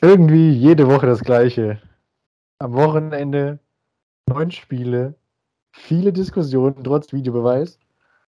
[0.00, 1.80] Irgendwie jede Woche das Gleiche.
[2.60, 3.58] Am Wochenende
[4.28, 5.14] neun Spiele,
[5.72, 7.80] viele Diskussionen trotz Videobeweis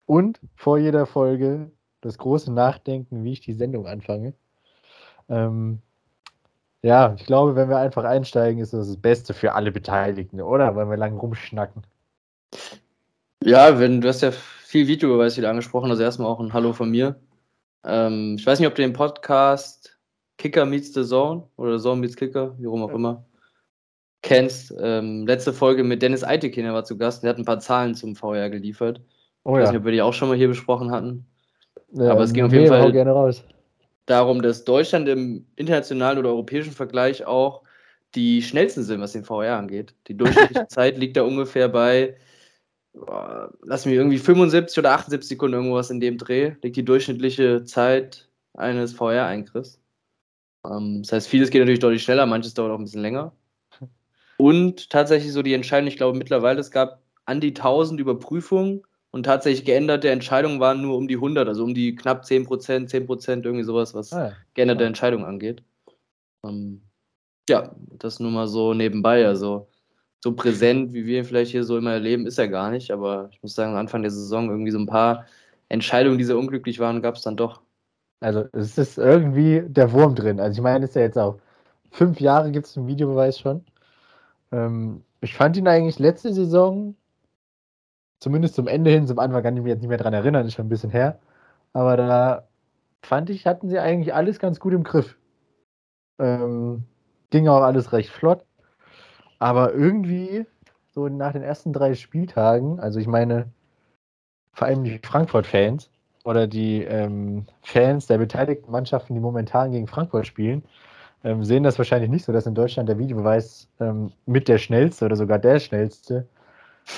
[0.05, 1.69] und vor jeder Folge
[1.99, 4.33] das große Nachdenken, wie ich die Sendung anfange.
[5.27, 5.81] Ähm,
[6.81, 10.77] ja, ich glaube, wenn wir einfach einsteigen, ist das das Beste für alle Beteiligten, oder?
[10.77, 11.83] Weil wir lang rumschnacken.
[13.43, 16.89] Ja, wenn, du hast ja viel Videobeweis wieder angesprochen, also erstmal auch ein Hallo von
[16.89, 17.19] mir.
[17.83, 19.98] Ähm, ich weiß nicht, ob du den Podcast
[20.39, 23.25] Kicker Meets the Zone oder Zone Meets Kicker, wie rum auch immer,
[24.21, 24.73] kennst.
[24.81, 27.93] Ähm, letzte Folge mit Dennis Eitekin, der war zu Gast, der hat ein paar Zahlen
[27.93, 29.01] zum VR geliefert.
[29.43, 31.25] Oh, ich weiß nicht, ob wir die auch schon mal hier besprochen hatten.
[31.91, 33.35] Ja, Aber es ging auf jeden Fall
[34.05, 37.63] darum, dass Deutschland im internationalen oder europäischen Vergleich auch
[38.15, 39.93] die schnellsten sind, was den VR angeht.
[40.07, 42.15] Die durchschnittliche Zeit liegt da ungefähr bei,
[42.93, 47.65] boah, lass mich irgendwie 75 oder 78 Sekunden irgendwas in dem Dreh, liegt die durchschnittliche
[47.65, 49.78] Zeit eines VR-Eingriffs.
[50.65, 53.33] Ähm, das heißt, vieles geht natürlich deutlich schneller, manches dauert auch ein bisschen länger.
[54.37, 59.23] Und tatsächlich so die Entscheidung, ich glaube mittlerweile, es gab an die 1000 Überprüfungen und
[59.23, 63.05] tatsächlich geänderte Entscheidungen waren nur um die 100, also um die knapp 10 Prozent, 10
[63.05, 64.33] Prozent, irgendwie sowas, was ah, ja.
[64.53, 65.63] geänderte Entscheidungen angeht.
[66.45, 66.81] Ähm,
[67.49, 69.25] ja, das nur mal so nebenbei.
[69.25, 69.67] Also
[70.21, 72.91] so präsent, wie wir ihn vielleicht hier so immer erleben, ist er gar nicht.
[72.91, 75.25] Aber ich muss sagen, Anfang der Saison irgendwie so ein paar
[75.69, 77.61] Entscheidungen, die sehr unglücklich waren, gab es dann doch.
[78.21, 80.39] Also es ist irgendwie der Wurm drin.
[80.39, 81.39] Also ich meine, ist ja jetzt auch
[81.91, 83.65] fünf Jahre gibt es einen Videobeweis schon.
[84.51, 86.95] Ähm, ich fand ihn eigentlich letzte Saison,
[88.19, 90.53] zumindest zum Ende hin, zum Anfang kann ich mich jetzt nicht mehr dran erinnern, ist
[90.53, 91.19] schon ein bisschen her.
[91.73, 92.47] Aber da
[93.01, 95.17] fand ich, hatten sie eigentlich alles ganz gut im Griff.
[96.19, 96.83] Ähm,
[97.29, 98.45] ging auch alles recht flott.
[99.39, 100.45] Aber irgendwie,
[100.93, 103.51] so nach den ersten drei Spieltagen, also ich meine,
[104.53, 105.89] vor allem die Frankfurt-Fans,
[106.23, 110.63] oder die ähm, Fans der beteiligten Mannschaften, die momentan gegen Frankfurt spielen,
[111.23, 115.05] ähm, sehen das wahrscheinlich nicht so, dass in Deutschland der Videobeweis ähm, mit der schnellste
[115.05, 116.27] oder sogar der schnellste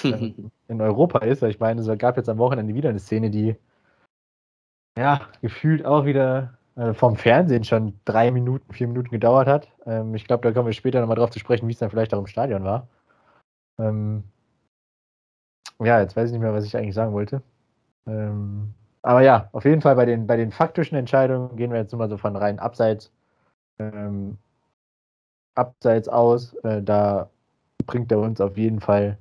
[0.03, 1.43] ähm, in Europa ist.
[1.43, 3.55] Ich meine, es gab jetzt am Wochenende wieder eine Szene, die
[4.97, 9.67] ja gefühlt auch wieder äh, vom Fernsehen schon drei Minuten, vier Minuten gedauert hat.
[9.85, 12.13] Ähm, ich glaube, da kommen wir später nochmal drauf zu sprechen, wie es dann vielleicht
[12.13, 12.87] auch im Stadion war.
[13.79, 14.23] Ähm,
[15.79, 17.41] ja, jetzt weiß ich nicht mehr, was ich eigentlich sagen wollte.
[18.07, 21.93] Ähm, aber ja, auf jeden Fall bei den, bei den faktischen Entscheidungen gehen wir jetzt
[21.95, 23.11] mal so von rein abseits,
[23.79, 24.37] ähm,
[25.55, 26.53] abseits aus.
[26.63, 27.29] Äh, da
[27.85, 29.17] bringt er uns auf jeden Fall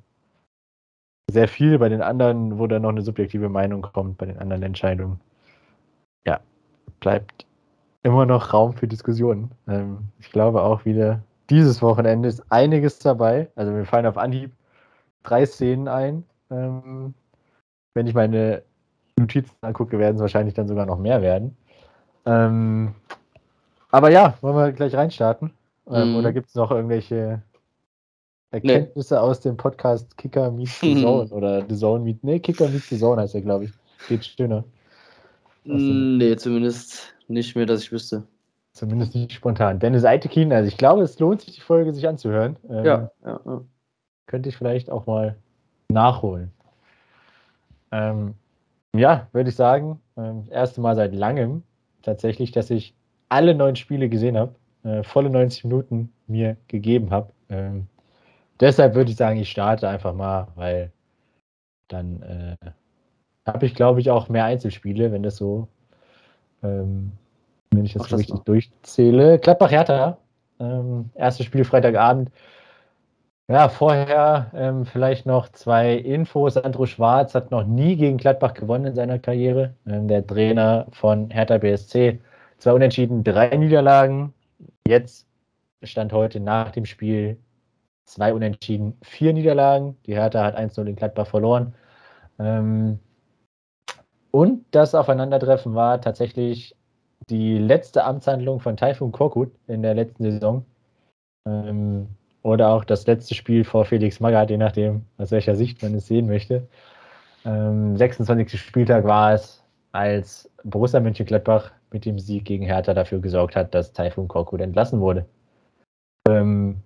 [1.31, 1.79] sehr viel.
[1.79, 5.21] Bei den anderen, wo dann noch eine subjektive Meinung kommt, bei den anderen Entscheidungen,
[6.27, 6.41] ja,
[7.01, 7.47] bleibt
[8.03, 9.51] immer noch Raum für Diskussionen.
[9.67, 13.51] Ähm, ich glaube auch wieder, dieses Wochenende ist einiges dabei.
[13.57, 14.53] Also mir fallen auf Anhieb
[15.23, 16.25] drei Szenen ein.
[16.51, 17.15] Ähm,
[17.95, 18.63] wenn ich meine
[19.21, 21.57] Notizen angucke, werden es wahrscheinlich dann sogar noch mehr werden.
[22.27, 22.95] Ähm,
[23.91, 25.53] aber ja, wollen wir gleich reinstarten?
[25.89, 26.17] Ähm, mhm.
[26.17, 27.43] Oder gibt es noch irgendwelche
[28.51, 29.21] Erkenntnisse nee.
[29.21, 32.23] aus dem Podcast Kicker Meets the Zone oder The Zone Meets.
[32.23, 33.71] Nee, Kicker Meets the Zone heißt er, glaube ich.
[34.09, 34.65] Geht schöner.
[35.65, 38.25] Nee, zumindest nicht mehr, dass ich wüsste.
[38.73, 39.79] Zumindest nicht spontan.
[39.79, 42.57] Dennis Eitekin, also ich glaube, es lohnt sich, die Folge sich anzuhören.
[42.69, 43.61] Ähm, ja, ja, ja,
[44.27, 45.37] Könnte ich vielleicht auch mal
[45.89, 46.51] nachholen.
[47.93, 48.35] Ähm,
[48.95, 51.63] ja, würde ich sagen, ähm, das erste Mal seit langem
[52.03, 52.95] tatsächlich, dass ich
[53.29, 57.33] alle neun Spiele gesehen habe, äh, volle 90 Minuten mir gegeben habe.
[57.49, 57.87] Ähm,
[58.59, 60.93] deshalb würde ich sagen, ich starte einfach mal, weil
[61.89, 62.57] dann äh,
[63.47, 65.69] habe ich, glaube ich, auch mehr Einzelspiele, wenn das so,
[66.63, 67.13] ähm,
[67.71, 68.43] wenn ich das, so richtig mal.
[68.45, 69.39] durchzähle.
[69.39, 70.19] Gladbach-Hertha,
[70.59, 72.31] ähm, erstes Spiel Freitagabend.
[73.51, 76.57] Ja, vorher ähm, vielleicht noch zwei Infos.
[76.57, 79.75] Andro Schwarz hat noch nie gegen Gladbach gewonnen in seiner Karriere.
[79.89, 82.21] Ähm, der Trainer von Hertha BSC.
[82.59, 84.33] Zwei Unentschieden, drei Niederlagen.
[84.87, 85.27] Jetzt
[85.83, 87.39] stand heute nach dem Spiel
[88.05, 89.97] zwei Unentschieden, vier Niederlagen.
[90.07, 91.75] Die Hertha hat 1-0 in Gladbach verloren.
[92.39, 93.01] Ähm,
[94.31, 96.77] und das Aufeinandertreffen war tatsächlich
[97.29, 100.65] die letzte Amtshandlung von Taifun Korkut in der letzten Saison.
[101.49, 102.11] Ähm,
[102.43, 106.07] oder auch das letzte Spiel vor Felix Magath, je nachdem, aus welcher Sicht man es
[106.07, 106.67] sehen möchte.
[107.45, 108.61] Ähm, 26.
[108.61, 113.93] Spieltag war es, als Borussia Mönchengladbach mit dem Sieg gegen Hertha dafür gesorgt hat, dass
[113.93, 115.27] Taifun Korkut entlassen wurde.
[116.29, 116.77] Ähm,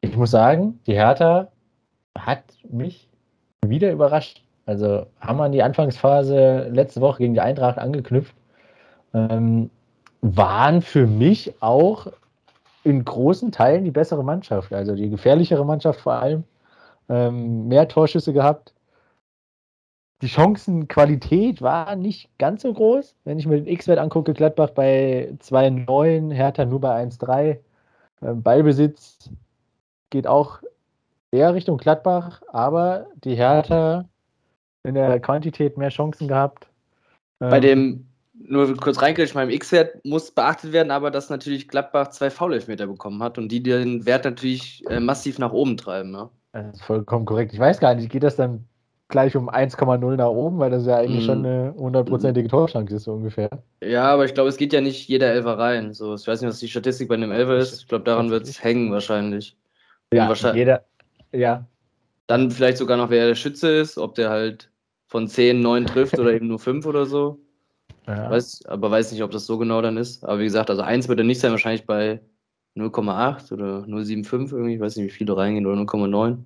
[0.00, 1.48] ich muss sagen, die Hertha
[2.18, 3.08] hat mich
[3.64, 4.44] wieder überrascht.
[4.66, 8.34] Also haben wir an die Anfangsphase letzte Woche gegen die Eintracht angeknüpft.
[9.14, 9.70] Ähm,
[10.20, 12.06] waren für mich auch
[12.84, 16.44] in großen Teilen die bessere Mannschaft, also die gefährlichere Mannschaft vor allem.
[17.08, 18.74] Ähm, mehr Torschüsse gehabt.
[20.22, 23.16] die Chancenqualität war nicht ganz so groß.
[23.24, 27.58] Wenn ich mir den X-Wert angucke, Gladbach bei 2,9, Hertha nur bei 1,3.
[28.22, 29.30] Ähm, Ballbesitz
[30.10, 30.62] geht auch
[31.32, 34.04] eher Richtung Gladbach, aber die Hertha
[34.84, 36.68] in der Quantität mehr Chancen gehabt.
[37.38, 42.08] Bei ähm, dem, nur kurz reingerichtet, beim X-Wert muss beachtet werden, aber dass natürlich Gladbach
[42.08, 46.12] zwei Foul-Elfmeter bekommen hat und die den Wert natürlich äh, massiv nach oben treiben.
[46.14, 46.30] Ja?
[46.52, 47.52] Das ist vollkommen korrekt.
[47.52, 48.64] Ich weiß gar nicht, geht das dann
[49.08, 51.26] gleich um 1,0 nach oben, weil das ja eigentlich mm.
[51.26, 53.50] schon eine hundertprozentige Torschance ist, so ungefähr.
[53.82, 55.92] Ja, aber ich glaube, es geht ja nicht jeder Elfer rein.
[55.92, 57.82] So, ich weiß nicht, was die Statistik bei einem Elfer ist.
[57.82, 59.56] Ich glaube, daran wird es hängen wahrscheinlich.
[60.12, 60.84] Ja, wahrscheinlich, jeder,
[61.32, 61.66] ja.
[62.26, 64.70] Dann vielleicht sogar noch, wer der Schütze ist, ob der halt
[65.08, 67.38] von 10, 9 trifft oder eben nur 5 oder so.
[68.06, 68.30] Ja.
[68.30, 70.24] Weiß, aber weiß nicht, ob das so genau dann ist.
[70.24, 72.20] Aber wie gesagt, also 1 wird er nicht sein, wahrscheinlich bei
[72.76, 74.74] 0,8 oder 0,75 irgendwie.
[74.74, 76.38] Ich weiß nicht, wie viele reingehen oder 0,9.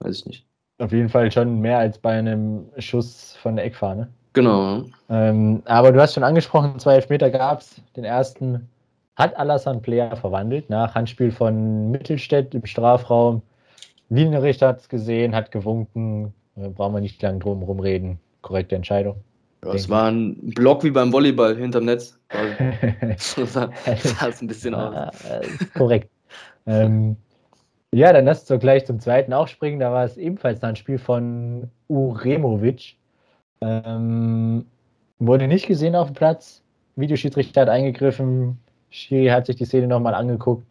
[0.00, 0.46] Weiß ich nicht.
[0.78, 4.08] Auf jeden Fall schon mehr als bei einem Schuss von der Eckfahne.
[4.32, 4.84] Genau.
[5.08, 7.80] Ähm, aber du hast schon angesprochen, zwei Elfmeter gab es.
[7.96, 8.68] Den ersten
[9.16, 13.42] hat Alassane Player verwandelt nach Handspiel von Mittelstädt im Strafraum.
[14.10, 16.32] Linienrichter hat es gesehen, hat gewunken.
[16.54, 18.20] Da brauchen wir nicht lange drum rumreden.
[18.42, 19.16] Korrekte Entscheidung.
[19.64, 22.18] Ja, es war ein Block wie beim Volleyball hinterm Netz.
[23.18, 25.14] so sah es ein bisschen aus.
[25.74, 26.10] Korrekt.
[26.66, 27.16] ähm,
[27.94, 29.80] ja, dann lass uns gleich zum zweiten auch springen.
[29.80, 32.96] Da war es ebenfalls ein Spiel von Uremovic.
[33.60, 34.66] Ähm,
[35.18, 36.62] wurde nicht gesehen auf dem Platz.
[36.96, 38.58] Videoschiedsrichter hat eingegriffen.
[38.90, 40.66] Schiri hat sich die Szene nochmal angeguckt.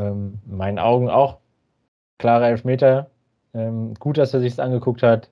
[0.00, 1.38] Ähm, in meinen Augen auch
[2.18, 3.10] klare Elfmeter.
[3.52, 5.30] Ähm, gut, dass er sich angeguckt hat.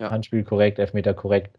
[0.00, 0.10] Ja.
[0.10, 1.58] Handspiel korrekt, Elfmeter korrekt.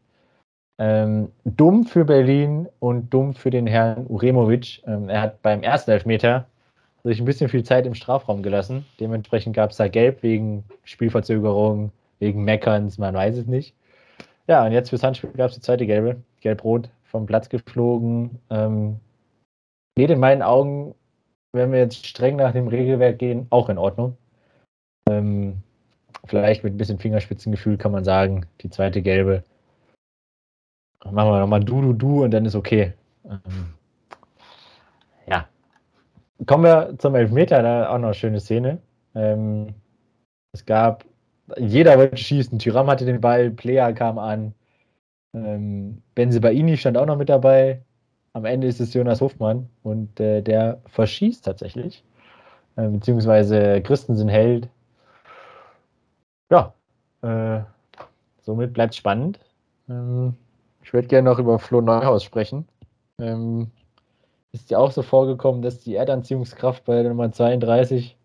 [0.80, 4.84] Ähm, dumm für Berlin und dumm für den Herrn Uremovic.
[4.86, 6.48] Ähm, er hat beim ersten Elfmeter
[7.04, 8.86] sich ein bisschen viel Zeit im Strafraum gelassen.
[9.00, 13.75] Dementsprechend gab es da Gelb wegen Spielverzögerung, wegen Meckerns, man weiß es nicht.
[14.48, 16.18] Ja, und jetzt fürs Handspiel gab es die zweite Gelbe.
[16.42, 18.40] Gelb-Rot vom Platz geflogen.
[18.50, 19.00] Ähm,
[19.95, 20.94] geht in meinen Augen,
[21.54, 24.16] wenn wir jetzt streng nach dem Regelwerk gehen, auch in Ordnung.
[25.10, 25.63] Ähm,
[26.28, 29.44] vielleicht mit ein bisschen Fingerspitzengefühl kann man sagen, die zweite Gelbe.
[31.04, 32.94] Machen wir nochmal du, du, du und dann ist okay.
[33.26, 33.74] Ähm,
[35.28, 35.48] ja,
[36.46, 38.80] Kommen wir zum Elfmeter, da auch noch eine schöne Szene.
[39.16, 39.74] Ähm,
[40.54, 41.04] es gab,
[41.58, 42.60] jeder wollte schießen.
[42.60, 44.54] Tyram hatte den Ball, Player kam an.
[45.34, 47.82] Ähm, Benzebaini stand auch noch mit dabei.
[48.34, 52.04] Am Ende ist es Jonas Hofmann und äh, der verschießt tatsächlich.
[52.76, 54.70] Äh, beziehungsweise Christensen hält.
[56.50, 56.74] Ja,
[57.22, 57.62] äh,
[58.42, 59.40] somit bleibt es spannend.
[59.90, 60.36] Ähm,
[60.82, 62.68] ich würde gerne noch über Flo Neuhaus sprechen.
[63.20, 63.72] Ähm,
[64.54, 68.16] ist ja auch so vorgekommen, dass die Erdanziehungskraft bei der Nummer 32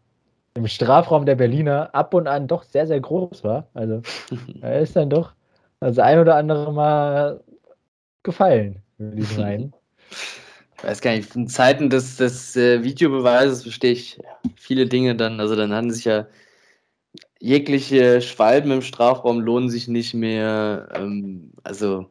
[0.54, 3.66] im Strafraum der Berliner ab und an doch sehr, sehr groß war.
[3.74, 4.02] Also
[4.60, 5.32] er ist dann doch
[5.80, 7.40] das ein oder andere Mal
[8.22, 9.72] gefallen, würde ich meinen.
[10.76, 14.20] Ich weiß gar nicht, in Zeiten des, des äh, Videobeweises verstehe ich
[14.56, 15.40] viele Dinge dann.
[15.40, 16.26] Also dann hatten sich ja
[17.42, 20.88] jegliche Schwalben im Strafraum lohnen sich nicht mehr.
[20.94, 22.06] Ähm, also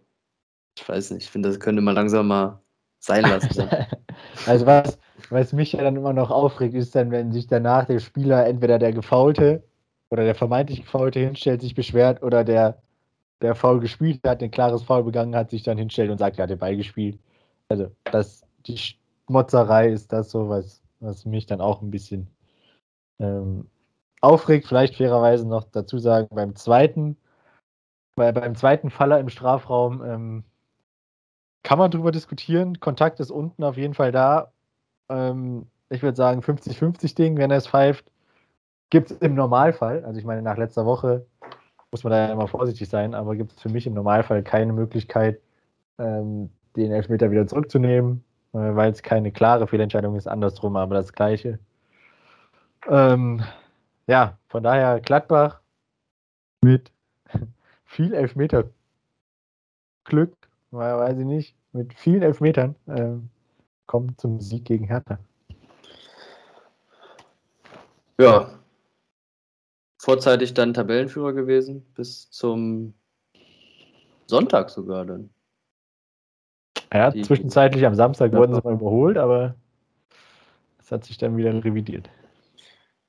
[0.78, 2.60] ich weiß nicht, ich finde, das könnte man langsam mal
[3.00, 3.70] sein lassen.
[4.46, 5.00] also was,
[5.30, 8.78] was mich ja dann immer noch aufregt, ist dann, wenn sich danach der Spieler, entweder
[8.78, 9.64] der Gefaulte
[10.10, 12.82] oder der vermeintlich Gefaulte hinstellt, sich beschwert oder der,
[13.42, 16.44] der faul gespielt hat, ein klares Foul begangen hat, sich dann hinstellt und sagt, er
[16.44, 17.18] hat den Ball gespielt.
[17.70, 22.28] Also das, die Schmotzerei ist das so, was, was mich dann auch ein bisschen
[23.20, 23.70] ähm,
[24.22, 24.68] aufregt.
[24.68, 27.18] Vielleicht fairerweise noch dazu sagen, beim zweiten,
[28.16, 30.44] bei, beim zweiten Faller im Strafraum ähm,
[31.64, 32.80] kann man drüber diskutieren.
[32.80, 34.52] Kontakt ist unten auf jeden Fall da.
[35.10, 38.06] Ähm, ich würde sagen 50-50 Ding, wenn er es pfeift.
[38.90, 41.26] Gibt es im Normalfall, also ich meine, nach letzter Woche
[41.92, 44.74] muss man da ja immer vorsichtig sein, aber gibt es für mich im Normalfall keine
[44.74, 45.40] Möglichkeit,
[46.00, 48.24] ähm, den Elfmeter wieder zurückzunehmen,
[48.54, 51.60] äh, weil es keine klare Fehlentscheidung ist, andersrum, aber das Gleiche.
[52.90, 53.44] Ähm,
[54.08, 55.62] ja, von daher Gladbach
[56.62, 56.92] mit
[57.86, 58.70] viel Elfmeter
[60.04, 60.36] Glück
[60.72, 63.16] weiß ich nicht, mit vielen Elfmetern äh,
[63.86, 65.20] kommt zum Sieg gegen Hertha.
[68.20, 68.60] Ja.
[69.98, 72.94] Vorzeitig dann Tabellenführer gewesen, bis zum
[74.26, 75.30] Sonntag sogar dann.
[76.94, 79.56] Ja, Die, zwischenzeitlich am Samstag wurden sie mal überholt, aber
[80.80, 82.10] es hat sich dann wieder revidiert.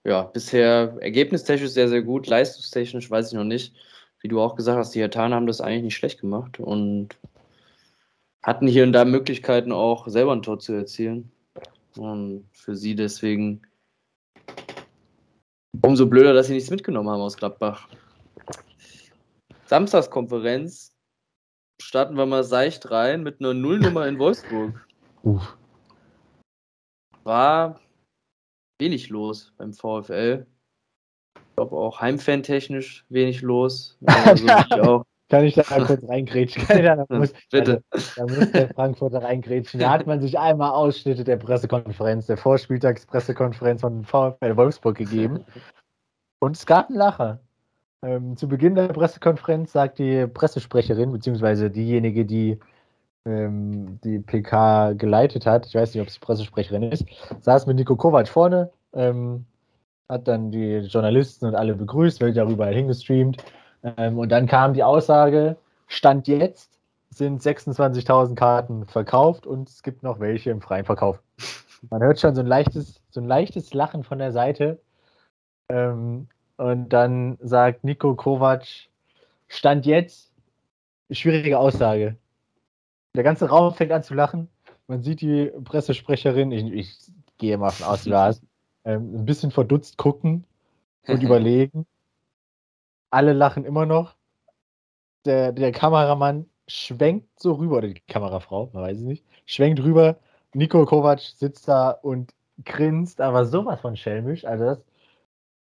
[0.04, 3.74] Ja, bisher ergebnistechnisch sehr, sehr gut, leistungstechnisch weiß ich noch nicht.
[4.20, 7.18] Wie du auch gesagt hast, die Hertaner haben das eigentlich nicht schlecht gemacht und
[8.42, 11.30] hatten hier und da Möglichkeiten auch selber ein Tor zu erzielen.
[11.96, 13.62] Und für sie deswegen
[15.82, 17.88] umso blöder, dass sie nichts mitgenommen haben aus Gladbach.
[19.66, 20.94] Samstagskonferenz
[21.80, 24.86] starten wir mal seicht rein mit einer Nullnummer in Wolfsburg.
[25.22, 25.56] Uff.
[27.24, 27.80] War
[28.82, 30.44] wenig los beim VfL.
[31.36, 33.96] Ich glaube auch heimfan-technisch wenig los.
[34.06, 34.46] Also
[34.82, 36.62] auch kann ich da mal kurz reingrätschen?
[36.68, 37.82] da, muss, Bitte.
[37.90, 39.80] Also, da muss der Frankfurter reingrätschen.
[39.80, 45.42] Da hat man sich einmal Ausschnitte der Pressekonferenz, der Vorspieltagspressekonferenz von VfL Wolfsburg gegeben.
[46.38, 47.40] Und es gab einen Lacher.
[48.02, 52.58] Ähm, zu Beginn der Pressekonferenz sagt die Pressesprecherin, beziehungsweise diejenige, die
[53.26, 57.04] ähm, die PK geleitet hat, ich weiß nicht, ob es die Pressesprecherin ist,
[57.40, 59.46] saß mit Nico Kovac vorne, ähm,
[60.08, 63.42] hat dann die Journalisten und alle begrüßt, wird darüber hingestreamt
[63.96, 66.78] ähm, und dann kam die Aussage, Stand jetzt
[67.10, 71.20] sind 26.000 Karten verkauft und es gibt noch welche im freien Verkauf.
[71.90, 74.80] Man hört schon so ein leichtes, so ein leichtes Lachen von der Seite.
[75.68, 78.64] Ähm, und dann sagt Nico Kovac,
[79.48, 80.32] Stand jetzt,
[81.10, 82.16] schwierige Aussage.
[83.14, 84.48] Der ganze Raum fängt an zu lachen.
[84.86, 88.42] Man sieht die Pressesprecherin, ich, ich gehe mal von aus, Lars,
[88.84, 90.44] ähm, ein bisschen verdutzt gucken
[91.06, 91.86] und überlegen
[93.12, 94.16] alle lachen immer noch.
[95.24, 100.16] Der, der Kameramann schwenkt so rüber, oder die Kamerafrau, man weiß es nicht, schwenkt rüber.
[100.54, 104.44] Nico Kovac sitzt da und grinst, aber sowas von schelmisch.
[104.44, 104.84] Also das,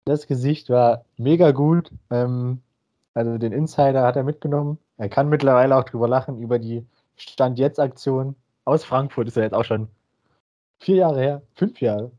[0.06, 1.90] das Gesicht war mega gut.
[2.10, 2.62] Ähm,
[3.14, 4.78] also den Insider hat er mitgenommen.
[4.96, 6.86] Er kann mittlerweile auch drüber lachen, über die
[7.16, 9.28] Stand-Jetzt-Aktion aus Frankfurt.
[9.28, 9.88] Ist er jetzt auch schon
[10.78, 12.10] vier Jahre her, fünf Jahre,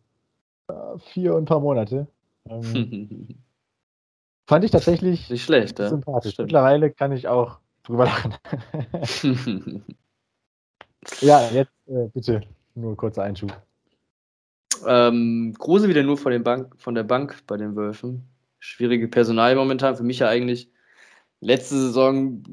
[0.68, 2.08] äh, vier und ein paar Monate.
[2.50, 3.28] Ähm,
[4.48, 6.38] Fand ich tatsächlich nicht schlecht, sympathisch.
[6.38, 6.44] Ja?
[6.44, 8.36] Mittlerweile kann ich auch drüber lachen.
[11.22, 12.42] ja, jetzt äh, bitte
[12.76, 13.52] nur kurzer Einschub.
[14.86, 18.28] Ähm, Kruse wieder nur von, Bank, von der Bank bei den Wölfen.
[18.60, 19.96] Schwierige Personal momentan.
[19.96, 20.70] Für mich ja eigentlich
[21.40, 22.44] letzte Saison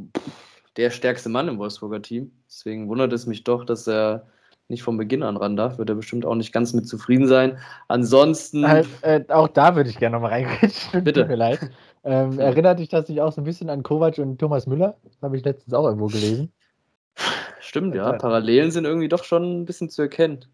[0.76, 2.32] der stärkste Mann im Wolfsburger Team.
[2.46, 4.26] Deswegen wundert es mich doch, dass er
[4.68, 7.58] nicht von Beginn an ran darf, wird er bestimmt auch nicht ganz mit zufrieden sein.
[7.88, 8.66] Ansonsten.
[8.66, 11.04] Halt, äh, auch da würde ich gerne nochmal reingreifen.
[11.04, 11.20] Bitte.
[11.20, 11.70] Tut mir leid.
[12.04, 14.96] Ähm, erinnert dich das nicht auch so ein bisschen an Kovac und Thomas Müller?
[15.04, 16.52] Das habe ich letztens auch irgendwo gelesen.
[17.60, 18.12] Stimmt, ja.
[18.14, 20.44] Parallelen sind irgendwie doch schon ein bisschen zu erkennen.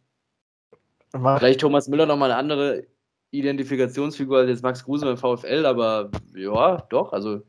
[1.16, 1.38] Mach.
[1.38, 2.87] Vielleicht Thomas Müller nochmal eine andere
[3.30, 7.42] Identifikationsfigur als jetzt Max Kruse beim VfL, aber ja, doch, also.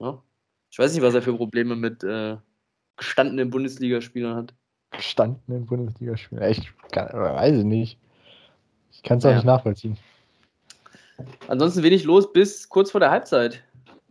[0.00, 0.22] Ja.
[0.72, 2.36] Ich weiß nicht, was er für Probleme mit äh,
[2.96, 4.54] gestandenen Bundesligaspielern hat
[4.92, 6.42] gestandenen Bundesligaspieler.
[6.42, 7.98] Echt, kann, weiß ich nicht.
[8.92, 9.36] Ich kann es auch ja.
[9.36, 9.96] nicht nachvollziehen.
[11.48, 13.62] Ansonsten wenig los bis kurz vor der Halbzeit.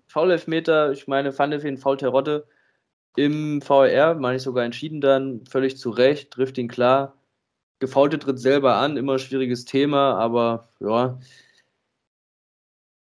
[0.08, 2.46] Foul-Elfmeter, ich meine, Pfannefin, Foul Terotte
[3.16, 7.16] im VR, meine ich sogar entschieden dann, völlig zu Recht, trifft ihn klar.
[7.80, 11.20] Gefaulte tritt selber an, immer schwieriges Thema, aber ja.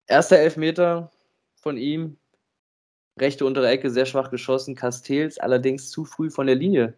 [0.07, 1.11] Erster Elfmeter
[1.55, 2.17] von ihm,
[3.19, 4.75] rechte untere Ecke, sehr schwach geschossen.
[4.75, 6.93] Castells allerdings zu früh von der Linie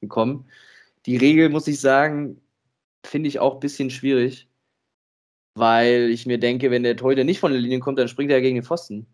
[0.00, 0.46] gekommen.
[1.06, 2.40] Die Regel, muss ich sagen,
[3.04, 4.48] finde ich auch ein bisschen schwierig,
[5.54, 8.40] weil ich mir denke, wenn der Torhüter nicht von der Linie kommt, dann springt er
[8.40, 9.06] gegen den Pfosten.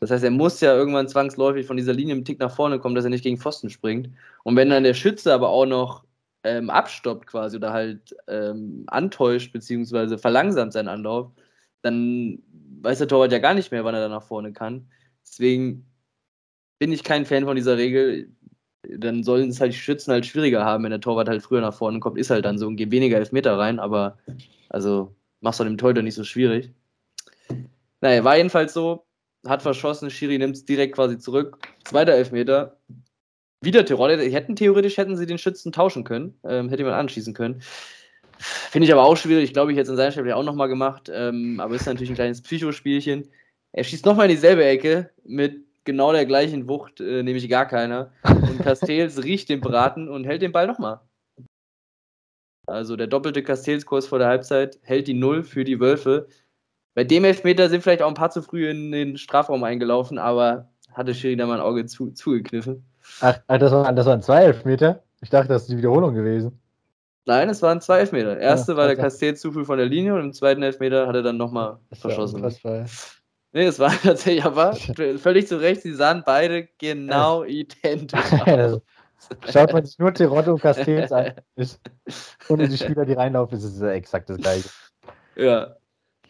[0.00, 2.94] Das heißt, er muss ja irgendwann zwangsläufig von dieser Linie im Tick nach vorne kommen,
[2.94, 4.08] dass er nicht gegen Pfosten springt.
[4.44, 6.04] Und wenn dann der Schütze aber auch noch
[6.42, 11.30] ähm, abstoppt quasi oder halt ähm, antäuscht beziehungsweise verlangsamt seinen Anlauf,
[11.82, 12.42] dann
[12.80, 14.88] weiß der Torwart ja gar nicht mehr, wann er da nach vorne kann.
[15.30, 15.86] Deswegen
[16.78, 18.30] bin ich kein Fan von dieser Regel
[18.82, 21.74] dann sollen es halt die Schützen halt schwieriger haben, wenn der Torwart halt früher nach
[21.74, 24.18] vorne kommt, ist halt dann so und geht weniger Elfmeter rein, aber
[24.68, 26.72] also machst du dem Torhüter nicht so schwierig.
[28.00, 29.04] Naja, war jedenfalls so,
[29.46, 31.58] hat verschossen, Schiri nimmt es direkt quasi zurück.
[31.84, 32.78] Zweiter Elfmeter.
[33.62, 34.18] Wieder Tirol.
[34.18, 37.60] Hätten theoretisch hätten sie den Schützen tauschen können, ähm, hätte man anschießen können.
[38.38, 39.44] Finde ich aber auch schwierig.
[39.44, 41.10] Ich glaube, ich hätte es in seiner Stelle auch nochmal gemacht.
[41.12, 43.28] Ähm, aber ist natürlich ein kleines Psychospielchen.
[43.72, 48.12] Er schießt nochmal in dieselbe Ecke mit genau der gleichen Wucht, äh, nämlich gar keiner.
[48.24, 51.00] Und Castells riecht den Braten und hält den Ball nochmal.
[52.66, 56.28] Also der doppelte Castells-Kurs vor der Halbzeit hält die Null für die Wölfe.
[56.94, 60.68] Bei dem Elfmeter sind vielleicht auch ein paar zu früh in den Strafraum eingelaufen, aber
[60.92, 62.84] hatte Schiri da mal ein Auge zu, zugekniffen.
[63.20, 65.02] Ach, das, waren, das waren zwei Elfmeter?
[65.20, 66.60] Ich dachte, das ist die Wiederholung gewesen.
[67.26, 68.38] Nein, es waren zwei Elfmeter.
[68.38, 71.14] Erste ja, war der Castells zu früh von der Linie und im zweiten Elfmeter hat
[71.14, 72.42] er dann nochmal verschossen.
[73.52, 75.82] Nee, es war tatsächlich aber völlig zu Recht.
[75.82, 78.80] Sie sahen beide genau identisch aus.
[79.52, 81.32] Schaut man sich nur Tirotto und Castells an,
[82.48, 84.70] ohne die Spieler, die reinlaufen, ist es exakt das gleiche.
[85.36, 85.76] Ja.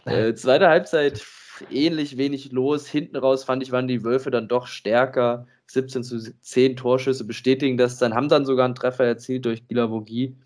[0.07, 1.25] Äh, zweite Halbzeit
[1.71, 2.89] ähnlich wenig los.
[2.89, 5.47] Hinten raus fand ich, waren die Wölfe dann doch stärker.
[5.67, 10.37] 17 zu 10 Torschüsse bestätigen das dann, haben dann sogar einen Treffer erzielt durch Gilavogie.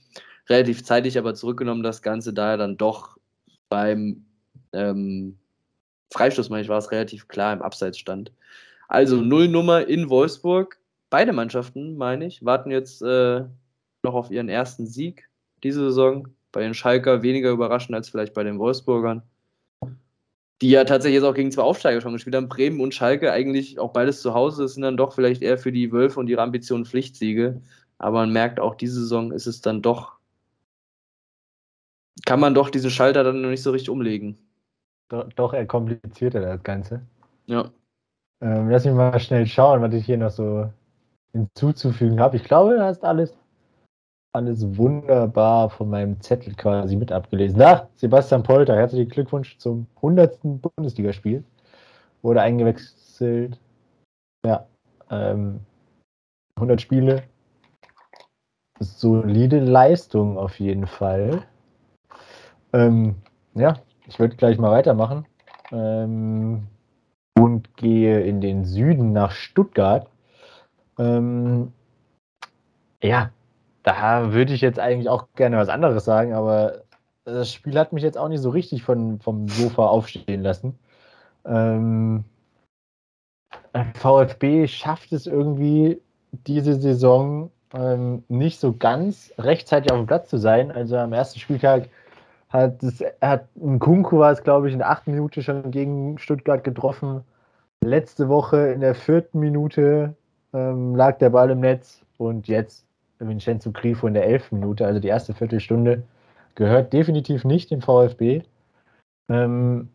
[0.50, 3.16] Relativ zeitig aber zurückgenommen das Ganze, da er dann doch
[3.70, 4.26] beim
[4.74, 5.38] ähm,
[6.12, 8.32] Freistoß, meine ich, war es relativ klar im Abseitsstand.
[8.88, 10.78] Also Nullnummer in Wolfsburg.
[11.10, 13.44] Beide Mannschaften, meine ich, warten jetzt äh,
[14.02, 15.28] noch auf ihren ersten Sieg
[15.62, 16.28] diese Saison.
[16.52, 19.22] Bei den Schalker weniger überraschend als vielleicht bei den Wolfsburgern.
[20.62, 22.48] Die ja tatsächlich jetzt auch gegen zwei Aufsteiger schon gespielt haben.
[22.48, 24.62] Bremen und Schalke eigentlich auch beides zu Hause.
[24.62, 27.60] Das sind dann doch vielleicht eher für die Wölfe und ihre Ambitionen Pflichtsiege.
[27.98, 30.12] Aber man merkt auch, diese Saison ist es dann doch,
[32.24, 34.38] kann man doch diesen Schalter dann noch nicht so richtig umlegen.
[35.08, 37.02] Doch, doch eher komplizierter das Ganze.
[37.46, 37.70] Ja.
[38.40, 40.70] Ähm, lass mich mal schnell schauen, was ich hier noch so
[41.32, 42.36] hinzuzufügen habe.
[42.36, 43.36] Ich glaube, du hast alles,
[44.32, 47.58] alles wunderbar von meinem Zettel quasi mit abgelesen.
[47.58, 50.38] Da, Sebastian Polter, herzlichen Glückwunsch zum 100.
[50.42, 51.44] Bundesligaspiel.
[52.22, 53.58] Wurde eingewechselt.
[54.44, 54.66] Ja,
[55.10, 55.60] ähm,
[56.56, 57.22] 100 Spiele.
[58.80, 61.42] Solide Leistung auf jeden Fall.
[62.72, 63.16] Ähm,
[63.54, 63.74] ja,
[64.06, 65.26] ich würde gleich mal weitermachen
[65.72, 66.66] ähm,
[67.38, 70.08] und gehe in den Süden nach Stuttgart.
[70.98, 71.72] Ähm,
[73.02, 73.30] ja,
[73.82, 76.82] da würde ich jetzt eigentlich auch gerne was anderes sagen, aber
[77.24, 80.78] das Spiel hat mich jetzt auch nicht so richtig von, vom Sofa aufstehen lassen.
[81.46, 82.24] Ähm,
[83.94, 86.00] VfB schafft es irgendwie
[86.46, 90.70] diese Saison ähm, nicht so ganz rechtzeitig auf dem Platz zu sein.
[90.70, 91.88] Also am ersten Spieltag
[92.54, 96.18] hat es, hat ein Kunku war es, glaube ich, in der achten Minute schon gegen
[96.18, 97.24] Stuttgart getroffen.
[97.82, 100.14] Letzte Woche in der vierten Minute
[100.52, 102.86] ähm, lag der Ball im Netz und jetzt
[103.18, 106.04] Vincenzo Grifo in der elften Minute, also die erste Viertelstunde,
[106.54, 108.42] gehört definitiv nicht dem VfB.
[109.28, 109.88] Ähm,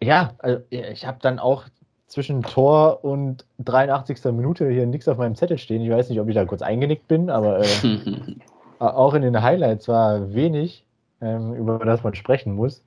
[0.00, 1.64] ja, also ich habe dann auch
[2.06, 4.24] zwischen Tor und 83.
[4.26, 5.82] Minute hier nichts auf meinem Zettel stehen.
[5.82, 7.64] Ich weiß nicht, ob ich da kurz eingenickt bin, aber äh,
[8.78, 10.84] auch in den Highlights war wenig,
[11.20, 12.84] ähm, über das man sprechen muss.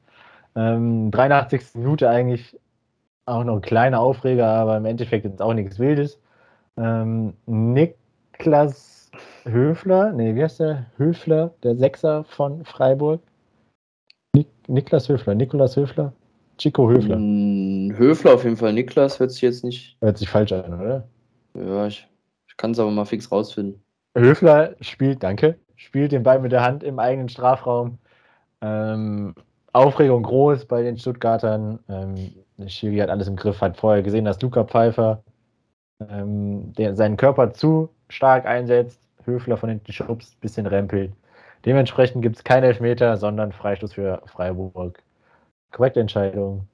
[0.55, 1.75] Ähm, 83.
[1.75, 2.57] Minute eigentlich
[3.25, 6.19] auch noch ein kleiner Aufreger, aber im Endeffekt ist auch nichts Wildes.
[6.77, 9.11] Ähm, Niklas
[9.45, 10.85] Höfler, nee, wie heißt der?
[10.97, 13.21] Höfler, der Sechser von Freiburg.
[14.35, 16.13] Nik Niklas Höfler, Nikolas Höfler,
[16.57, 17.15] Chico Höfler.
[17.15, 19.97] Hm, Höfler auf jeden Fall, Niklas hört sich jetzt nicht.
[20.01, 21.07] Hört sich falsch an, oder?
[21.55, 22.07] Ja, ich,
[22.47, 23.81] ich kann es aber mal fix rausfinden.
[24.15, 27.97] Höfler spielt, danke, spielt den Ball mit der Hand im eigenen Strafraum.
[28.61, 29.33] Ähm,
[29.73, 31.79] Aufregung groß bei den Stuttgartern.
[31.87, 32.33] Ähm,
[32.67, 35.23] Schiri hat alles im Griff, hat vorher gesehen, dass Luca Pfeiffer
[36.09, 41.13] ähm, der, seinen Körper zu stark einsetzt, Höfler von hinten schubst, bisschen rempelt.
[41.65, 45.01] Dementsprechend gibt es keinen Elfmeter, sondern Freistoß für Freiburg.
[45.71, 46.67] Korrekte Entscheidung.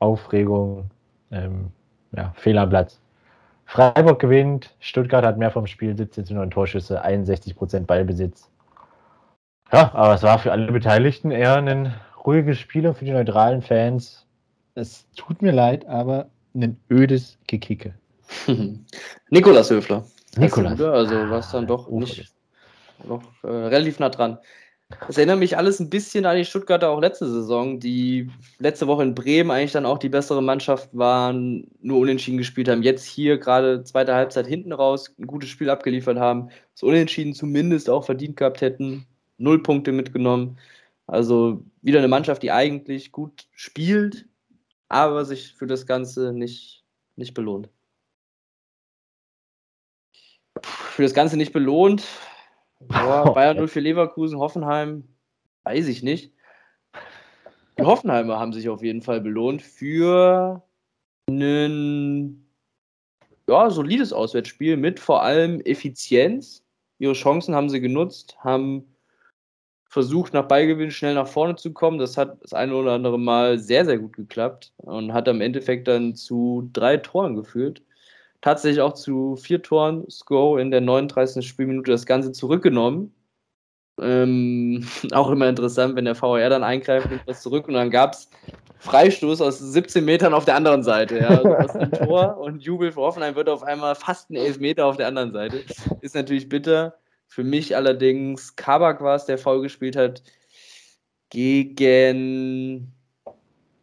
[0.00, 0.90] Aufregung.
[1.30, 1.70] Ähm,
[2.12, 3.00] ja, Fehler am Platz.
[3.66, 8.48] Freiburg gewinnt, Stuttgart hat mehr vom Spiel, 17 zu 9 Torschüsse, 61% Ballbesitz.
[9.72, 11.92] Ja, aber es war für alle Beteiligten eher ein
[12.24, 14.26] ruhiges Spiel und für die neutralen Fans.
[14.74, 17.94] Es tut mir leid, aber ein ödes Gekicke.
[19.30, 20.04] Nikolas Höfler.
[20.36, 20.80] Nikolas.
[20.80, 22.32] Also was dann doch nicht
[23.04, 24.38] noch äh, relativ nah dran.
[24.88, 29.02] Das erinnert mich alles ein bisschen an die Stuttgarter auch letzte Saison, die letzte Woche
[29.02, 32.84] in Bremen eigentlich dann auch die bessere Mannschaft waren, nur unentschieden gespielt haben.
[32.84, 37.90] Jetzt hier gerade zweite Halbzeit hinten raus ein gutes Spiel abgeliefert haben, das Unentschieden zumindest
[37.90, 39.06] auch verdient gehabt hätten,
[39.38, 40.56] null Punkte mitgenommen.
[41.08, 44.26] Also wieder eine Mannschaft, die eigentlich gut spielt,
[44.88, 46.84] aber sich für das Ganze nicht,
[47.16, 47.68] nicht belohnt.
[50.62, 52.04] Für das Ganze nicht belohnt.
[52.90, 55.04] Ja, Bayern 0 für Leverkusen, Hoffenheim,
[55.64, 56.32] weiß ich nicht.
[57.78, 60.62] Die Hoffenheimer haben sich auf jeden Fall belohnt für
[61.28, 62.46] ein
[63.48, 66.64] ja, solides Auswärtsspiel mit vor allem Effizienz.
[66.98, 68.96] Ihre Chancen haben sie genutzt, haben
[69.84, 71.98] versucht, nach Ballgewinn schnell nach vorne zu kommen.
[71.98, 75.86] Das hat das eine oder andere Mal sehr, sehr gut geklappt und hat am Endeffekt
[75.88, 77.82] dann zu drei Toren geführt
[78.40, 81.46] tatsächlich auch zu vier Toren Score in der 39.
[81.46, 83.12] Spielminute das Ganze zurückgenommen.
[84.00, 88.12] Ähm, auch immer interessant, wenn der VR dann eingreift, nimmt das zurück und dann gab
[88.12, 88.28] es
[88.78, 91.18] Freistoß aus 17 Metern auf der anderen Seite.
[91.18, 94.96] Ja, also dem Tor und Jubel für Hoffenheim wird auf einmal fast ein Elfmeter auf
[94.96, 95.64] der anderen Seite.
[96.02, 96.94] Ist natürlich bitter.
[97.26, 100.22] Für mich allerdings Kabak war es, der faul gespielt hat
[101.30, 102.92] gegen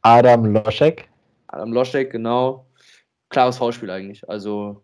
[0.04, 1.10] Adam Loschek.
[1.48, 2.66] Adam Loschek, genau
[3.34, 4.28] klares Foulspiel eigentlich.
[4.30, 4.82] Also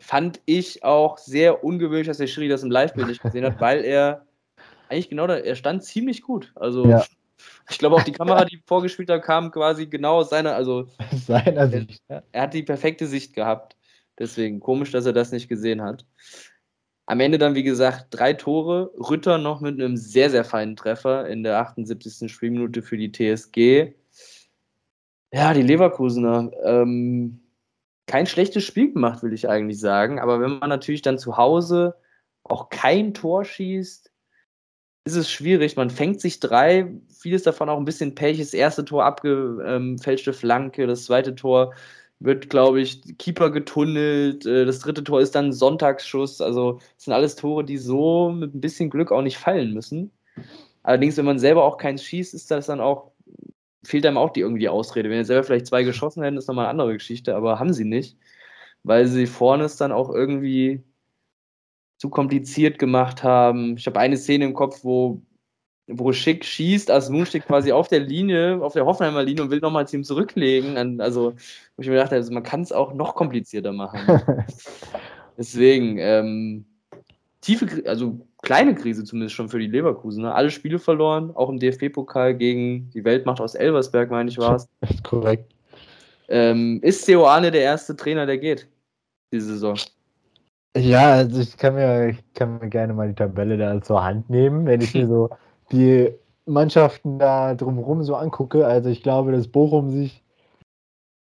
[0.00, 3.84] fand ich auch sehr ungewöhnlich, dass der Schiri das im Live-Bild nicht gesehen hat, weil
[3.84, 4.26] er
[4.88, 6.52] eigentlich genau da, er stand ziemlich gut.
[6.56, 7.04] Also ja.
[7.68, 11.68] ich glaube auch die Kamera, die vorgespielt hat, kam quasi genau aus seiner, also seiner
[11.68, 12.02] Sicht.
[12.08, 13.76] Er, er hat die perfekte Sicht gehabt.
[14.18, 16.04] Deswegen komisch, dass er das nicht gesehen hat.
[17.06, 18.92] Am Ende dann, wie gesagt, drei Tore.
[18.96, 22.30] Rütter noch mit einem sehr, sehr feinen Treffer in der 78.
[22.30, 23.94] Spielminute für die TSG.
[25.32, 26.50] Ja, die Leverkusener.
[26.62, 27.40] Ähm,
[28.10, 30.18] kein schlechtes Spiel gemacht, will ich eigentlich sagen.
[30.18, 31.94] Aber wenn man natürlich dann zu Hause
[32.42, 34.10] auch kein Tor schießt,
[35.04, 35.76] ist es schwierig.
[35.76, 38.38] Man fängt sich drei, vieles davon auch ein bisschen Pech.
[38.38, 41.72] Das erste Tor abgefälschte Flanke, das zweite Tor
[42.18, 44.44] wird, glaube ich, Keeper getunnelt.
[44.44, 46.40] Äh, das dritte Tor ist dann Sonntagsschuss.
[46.40, 50.10] Also, das sind alles Tore, die so mit ein bisschen Glück auch nicht fallen müssen.
[50.82, 53.09] Allerdings, wenn man selber auch keins schießt, ist das dann auch,
[53.84, 55.10] fehlt einem auch die irgendwie die Ausrede.
[55.10, 57.84] Wenn ihr selber vielleicht zwei geschossen hätten, ist nochmal eine andere Geschichte, aber haben sie
[57.84, 58.16] nicht,
[58.82, 60.82] weil sie vorne es dann auch irgendwie
[61.98, 63.76] zu kompliziert gemacht haben.
[63.76, 65.22] Ich habe eine Szene im Kopf, wo
[65.92, 69.60] wo Schick schießt, Asmun steht quasi auf der Linie, auf der Hoffenheimer Linie und will
[69.60, 71.00] nochmal zu ihm zurücklegen.
[71.00, 71.34] Also,
[71.76, 74.00] wo ich mir dachte, also man kann es auch noch komplizierter machen.
[75.38, 76.64] Deswegen, ähm,
[77.40, 80.22] tiefe, also kleine Krise zumindest schon für die Leverkusen.
[80.22, 80.34] Ne?
[80.34, 84.68] Alle Spiele verloren, auch im DFB-Pokal gegen die Weltmacht aus Elversberg, meine ich, war es.
[84.88, 85.52] ist korrekt.
[86.28, 88.68] Ähm, ist Seoane der erste Trainer, der geht,
[89.32, 89.76] diese Saison?
[90.76, 94.30] Ja, also ich kann mir, ich kann mir gerne mal die Tabelle da zur Hand
[94.30, 95.30] nehmen, wenn ich mir so
[95.72, 96.14] die
[96.46, 100.22] Mannschaften da drumherum so angucke, also ich glaube, dass Bochum sich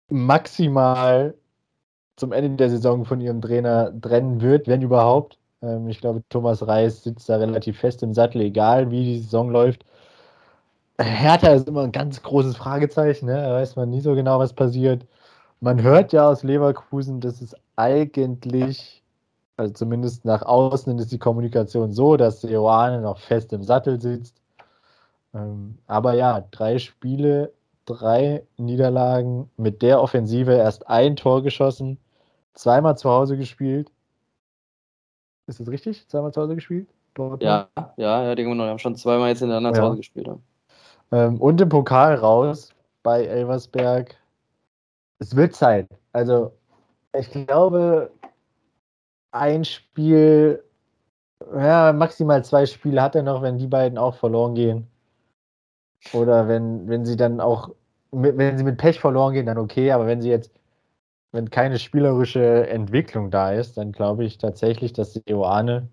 [0.10, 1.34] maximal
[2.16, 5.40] zum Ende der Saison von ihrem Trainer trennen wird, wenn überhaupt.
[5.64, 9.50] Ähm, ich glaube, Thomas Reis sitzt da relativ fest im Sattel, egal wie die Saison
[9.50, 9.86] läuft.
[11.00, 13.42] Hertha ist immer ein ganz großes Fragezeichen, ne?
[13.42, 15.06] da weiß man nie so genau, was passiert.
[15.60, 19.04] Man hört ja aus Leverkusen, dass es eigentlich
[19.58, 24.42] also zumindest nach außen ist die Kommunikation so, dass Joane noch fest im Sattel sitzt.
[25.34, 27.54] Ähm, aber ja, drei Spiele,
[27.86, 31.98] drei Niederlagen, mit der Offensive erst ein Tor geschossen,
[32.54, 33.90] zweimal zu Hause gespielt.
[35.48, 36.08] Ist das richtig?
[36.08, 36.88] Zweimal zu Hause gespielt?
[37.14, 37.44] Dortmund?
[37.44, 39.84] Ja, ja, ja, die haben schon zweimal jetzt hintereinander ja.
[39.84, 40.28] zu Hause gespielt.
[40.28, 40.38] Ja.
[41.12, 44.16] Ähm, und im Pokal raus bei Elversberg.
[45.20, 45.88] Es wird Zeit.
[46.12, 46.54] Also,
[47.18, 48.12] ich glaube,
[49.32, 50.64] ein Spiel,
[51.56, 54.88] ja, maximal zwei Spiele hat er noch, wenn die beiden auch verloren gehen.
[56.14, 57.70] Oder wenn, wenn sie dann auch,
[58.12, 60.52] wenn sie mit Pech verloren gehen, dann okay, aber wenn sie jetzt,
[61.34, 65.90] wenn keine spielerische Entwicklung da ist, dann glaube ich tatsächlich, dass Ioane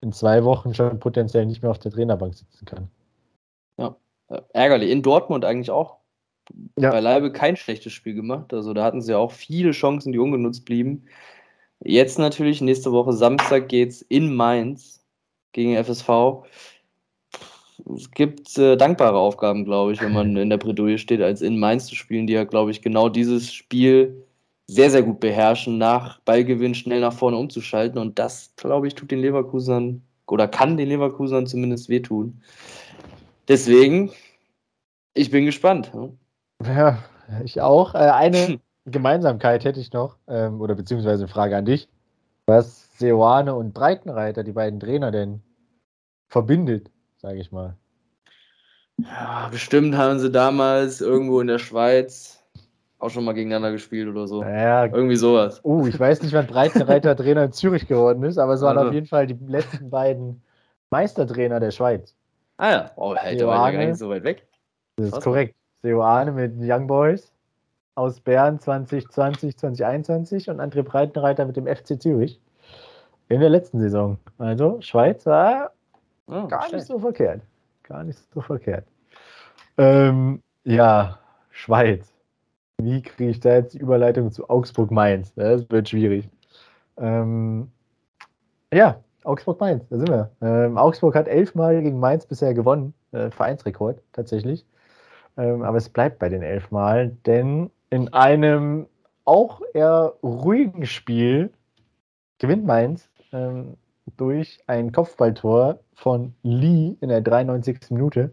[0.00, 2.88] in zwei Wochen schon potenziell nicht mehr auf der Trainerbank sitzen kann.
[3.76, 3.96] Ja,
[4.52, 4.90] ärgerlich.
[4.90, 5.98] In Dortmund eigentlich auch.
[6.78, 6.90] Ja.
[6.90, 8.54] Beileibe kein schlechtes Spiel gemacht.
[8.54, 11.06] Also da hatten sie auch viele Chancen, die ungenutzt blieben.
[11.80, 15.04] Jetzt natürlich, nächste Woche Samstag geht es in Mainz
[15.50, 16.44] gegen FSV.
[17.96, 21.58] Es gibt äh, dankbare Aufgaben, glaube ich, wenn man in der Bredouille steht, als in
[21.58, 24.25] Mainz zu spielen, die ja, glaube ich, genau dieses Spiel
[24.66, 28.00] sehr, sehr gut beherrschen, nach Ballgewinn schnell nach vorne umzuschalten.
[28.00, 32.40] Und das, glaube ich, tut den Leverkusern oder kann den Leverkusern zumindest wehtun.
[33.48, 34.10] Deswegen,
[35.14, 35.92] ich bin gespannt.
[36.64, 36.98] Ja,
[37.44, 37.94] ich auch.
[37.94, 41.88] Äh, eine, Gemeinsamkeit hätte ich noch, ähm, oder beziehungsweise eine Frage an dich,
[42.46, 45.42] was Seoane und Breitenreiter, die beiden Trainer, denn
[46.28, 47.76] verbindet, sage ich mal.
[48.98, 52.35] Ja, bestimmt haben sie damals irgendwo in der Schweiz
[52.98, 54.42] auch schon mal gegeneinander gespielt oder so.
[54.42, 55.60] Ja, irgendwie sowas.
[55.64, 58.88] Uh, ich weiß nicht, wann Breitenreiter Trainer in Zürich geworden ist, aber es waren also.
[58.88, 60.42] auf jeden Fall die letzten beiden
[60.90, 62.14] Meistertrainer der Schweiz.
[62.56, 64.46] Ah ja, oh, halt, der war ja gar nicht so weit weg.
[64.96, 65.54] Das ist Was korrekt.
[65.82, 67.32] Seoane mit Young Boys
[67.96, 72.40] aus Bern 2020, 2021 und André Breitenreiter mit dem FC Zürich
[73.28, 74.18] in der letzten Saison.
[74.38, 75.72] Also Schweiz war
[76.28, 76.74] oh, gar schlecht.
[76.74, 77.42] nicht so verkehrt.
[77.82, 78.84] Gar nicht so verkehrt.
[79.78, 81.18] Ähm, ja,
[81.50, 82.15] Schweiz.
[82.78, 85.34] Wie kriege ich da jetzt die Überleitung zu Augsburg-Mainz?
[85.34, 86.28] Das wird schwierig.
[86.98, 87.70] Ähm,
[88.72, 90.30] ja, Augsburg-Mainz, da sind wir.
[90.42, 92.92] Ähm, Augsburg hat elfmal gegen Mainz bisher gewonnen.
[93.12, 94.66] Äh, Vereinsrekord tatsächlich.
[95.38, 98.86] Ähm, aber es bleibt bei den elfmal, denn in einem
[99.24, 101.50] auch eher ruhigen Spiel
[102.38, 103.76] gewinnt Mainz ähm,
[104.16, 107.90] durch ein Kopfballtor von Lee in der 93.
[107.90, 108.32] Minute.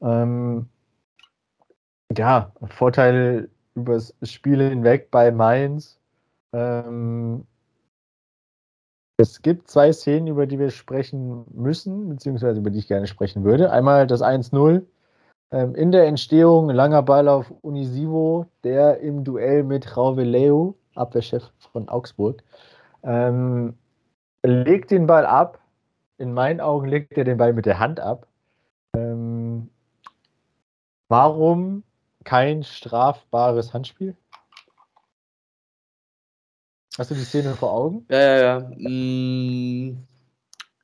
[0.00, 0.68] Ähm,
[2.18, 5.98] ja, Vorteil übers Spiel hinweg bei Mainz.
[6.52, 7.46] Ähm,
[9.18, 13.44] es gibt zwei Szenen, über die wir sprechen müssen, beziehungsweise über die ich gerne sprechen
[13.44, 13.70] würde.
[13.70, 14.82] Einmal das 1-0
[15.52, 21.88] ähm, in der Entstehung langer Ball auf Unisivo, der im Duell mit Rauveleu, Abwehrchef von
[21.88, 22.42] Augsburg,
[23.02, 23.74] ähm,
[24.42, 25.60] legt den Ball ab.
[26.18, 28.26] In meinen Augen legt er den Ball mit der Hand ab.
[28.96, 29.68] Ähm,
[31.08, 31.82] warum
[32.24, 34.16] kein strafbares Handspiel?
[36.98, 38.06] Hast du die Szene vor Augen?
[38.10, 38.70] Ja, ja, ja.
[38.70, 40.06] Hm,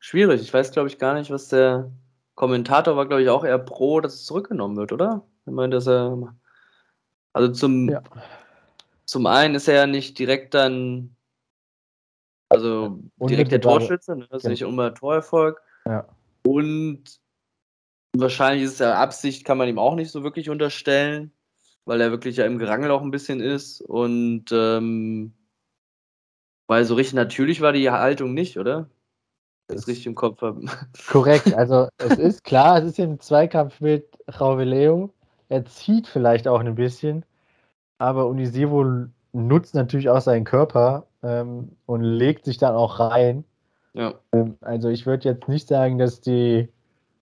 [0.00, 0.40] schwierig.
[0.40, 1.90] Ich weiß, glaube ich, gar nicht, was der
[2.34, 5.22] Kommentator war, glaube ich, auch eher pro, dass es zurückgenommen wird, oder?
[5.44, 6.34] Er meint, dass er
[7.32, 8.02] Also zum, ja.
[9.04, 11.14] zum einen ist er ja nicht direkt dann,
[12.48, 14.26] also direkt der Torschütze, ne?
[14.30, 15.60] das ist nicht immer Torerfolg.
[15.84, 16.06] Ja.
[16.42, 17.20] Und
[18.16, 21.32] wahrscheinlich ist es ja Absicht, kann man ihm auch nicht so wirklich unterstellen,
[21.84, 23.80] weil er wirklich ja im Gerangel auch ein bisschen ist.
[23.80, 25.34] Und ähm,
[26.66, 28.88] weil so richtig natürlich war die Haltung nicht, oder?
[29.68, 30.70] Das richtig im Kopf haben.
[31.08, 34.06] Korrekt, also es ist klar, es ist im Zweikampf mit
[34.40, 35.12] Rauveleo.
[35.48, 37.24] Er zieht vielleicht auch ein bisschen,
[37.98, 43.44] aber Unisivo nutzt natürlich auch seinen Körper ähm, und legt sich dann auch rein.
[43.94, 44.14] Ja.
[44.32, 46.68] Ähm, also ich würde jetzt nicht sagen, dass die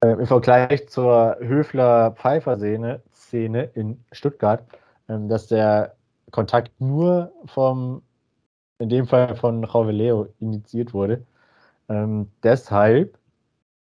[0.06, 4.64] äh, im Vergleich zur Höfler-Pfeiffer-Szene Szene in Stuttgart,
[5.08, 5.96] ähm, dass der
[6.30, 8.02] Kontakt nur vom,
[8.78, 11.24] in dem Fall von Rauveleo initiiert wurde.
[11.88, 13.18] Ähm, deshalb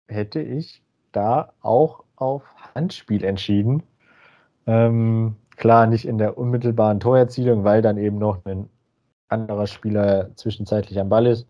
[0.08, 2.42] hätte ich da auch auf
[2.74, 3.82] Handspiel entschieden.
[4.66, 8.68] Ähm, klar, nicht in der unmittelbaren Torerzielung, weil dann eben noch ein
[9.28, 11.46] anderer Spieler zwischenzeitlich am Ball ist.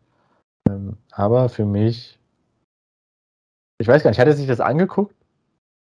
[0.68, 2.18] Ähm, aber für mich,
[3.82, 5.14] ich weiß gar nicht, hat er sich das angeguckt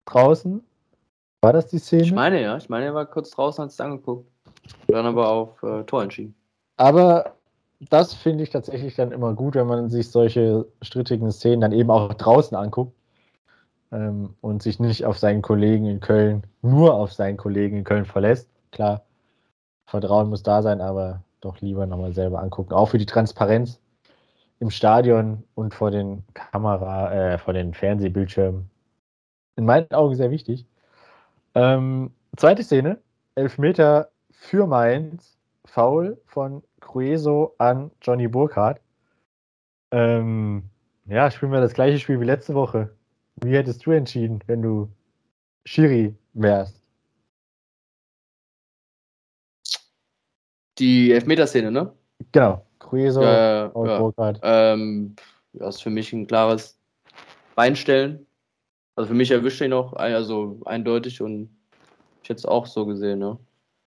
[0.05, 0.62] draußen?
[1.41, 2.03] War das die Szene?
[2.03, 4.29] Ich meine ja, ich meine, er war kurz draußen, hat es angeguckt.
[4.88, 6.36] Dann aber auf äh, Tor entschieden.
[6.75, 7.36] Aber
[7.79, 11.89] das finde ich tatsächlich dann immer gut, wenn man sich solche strittigen Szenen dann eben
[11.89, 12.93] auch draußen anguckt
[13.91, 18.05] ähm, und sich nicht auf seinen Kollegen in Köln, nur auf seinen Kollegen in Köln
[18.05, 18.49] verlässt.
[18.71, 19.03] Klar,
[19.86, 22.73] Vertrauen muss da sein, aber doch lieber nochmal selber angucken.
[22.73, 23.79] Auch für die Transparenz
[24.59, 28.69] im Stadion und vor den Kamera, äh, vor den Fernsehbildschirmen.
[29.57, 30.65] In meinen Augen sehr wichtig.
[31.53, 32.99] Ähm, zweite Szene,
[33.35, 38.81] Elfmeter für Mainz, Foul von Crueso an Johnny Burkhardt.
[39.91, 40.63] Ähm,
[41.05, 42.95] ja, spielen wir das gleiche Spiel wie letzte Woche.
[43.37, 44.89] Wie hättest du entschieden, wenn du
[45.65, 46.81] Schiri wärst?
[50.77, 51.93] Die Elfmeterszene, ne?
[52.31, 52.65] Genau.
[52.95, 53.99] Crueso ja, und ja.
[53.99, 54.39] Burkhardt.
[54.41, 55.15] Ähm,
[55.53, 56.77] das ist für mich ein klares
[57.55, 58.25] Beinstellen.
[58.95, 61.49] Also für mich erwischt er noch, also eindeutig und
[62.23, 63.38] ich hätte es auch so gesehen, ne?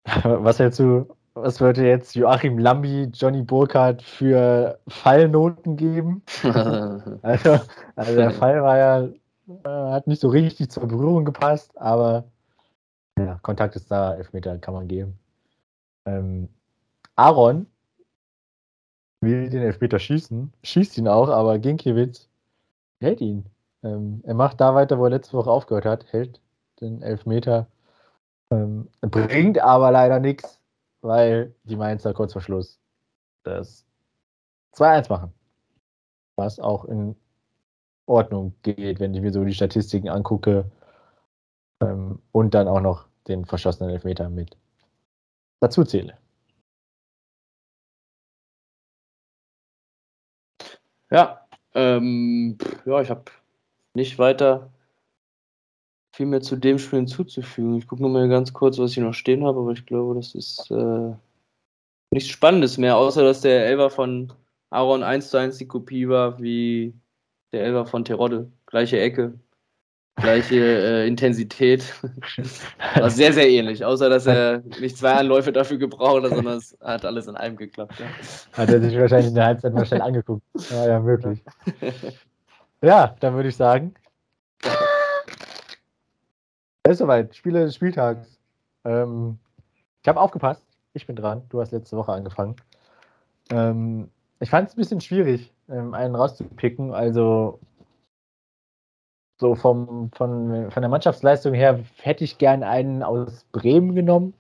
[0.24, 6.24] Was hältst du was würde jetzt Joachim Lambi, Johnny Burkhardt für Fallnoten geben?
[7.22, 7.60] also,
[7.96, 9.04] also, der Fall war ja,
[9.48, 12.26] äh, hat nicht so richtig zur Berührung gepasst, aber
[13.18, 15.18] ja, Kontakt ist da, Elfmeter kann man geben.
[16.06, 16.50] Ähm,
[17.16, 17.68] Aaron
[19.22, 22.28] will den Elfmeter schießen, schießt ihn auch, aber Ginkiewicz
[23.00, 23.46] hält ihn.
[23.84, 26.42] Ähm, er macht da weiter, wo er letzte Woche aufgehört hat, hält
[26.82, 27.68] den Elfmeter,
[28.52, 30.62] ähm, bringt aber leider nichts
[31.02, 32.80] weil die Mainzer kurz vor Schluss
[33.44, 33.86] das
[34.76, 35.34] 2-1 machen.
[36.36, 37.16] Was auch in
[38.06, 40.66] Ordnung geht, wenn ich mir so die Statistiken angucke
[41.82, 44.58] ähm, und dann auch noch den verschossenen Elfmeter mit
[45.60, 46.18] dazu zähle.
[51.12, 53.26] Ja, ähm, ja, ich habe
[53.94, 54.72] nicht weiter
[56.14, 57.78] viel mehr zu dem Spiel hinzuzufügen.
[57.78, 60.36] Ich gucke nur mal ganz kurz, was ich noch stehen habe, aber ich glaube, das
[60.36, 61.14] ist äh,
[62.12, 64.34] nichts Spannendes mehr, außer dass der Elver von
[64.70, 66.94] Aaron 1 zu 1 die Kopie war wie
[67.52, 68.52] der Elver von Terodde.
[68.66, 69.34] Gleiche Ecke,
[70.16, 71.84] gleiche äh, Intensität.
[72.96, 76.78] war sehr, sehr ähnlich, außer dass er nicht zwei Anläufe dafür gebraucht hat, sondern es
[76.82, 77.94] hat alles in einem geklappt.
[78.00, 78.06] Ja.
[78.58, 80.44] Hat er sich wahrscheinlich in der Halbzeit mal schnell angeguckt.
[80.70, 81.44] Ja, ja, möglich.
[82.84, 83.94] Ja, dann würde ich sagen,
[86.92, 87.36] ist soweit.
[87.36, 88.40] Spiele des Spieltags.
[88.86, 89.40] Ähm,
[90.02, 90.66] ich habe aufgepasst.
[90.94, 91.44] Ich bin dran.
[91.50, 92.56] Du hast letzte Woche angefangen.
[93.50, 96.94] Ähm, ich fand es ein bisschen schwierig, ähm, einen rauszupicken.
[96.94, 97.60] Also
[99.42, 104.34] so vom, von, von der Mannschaftsleistung her hätte ich gern einen aus Bremen genommen.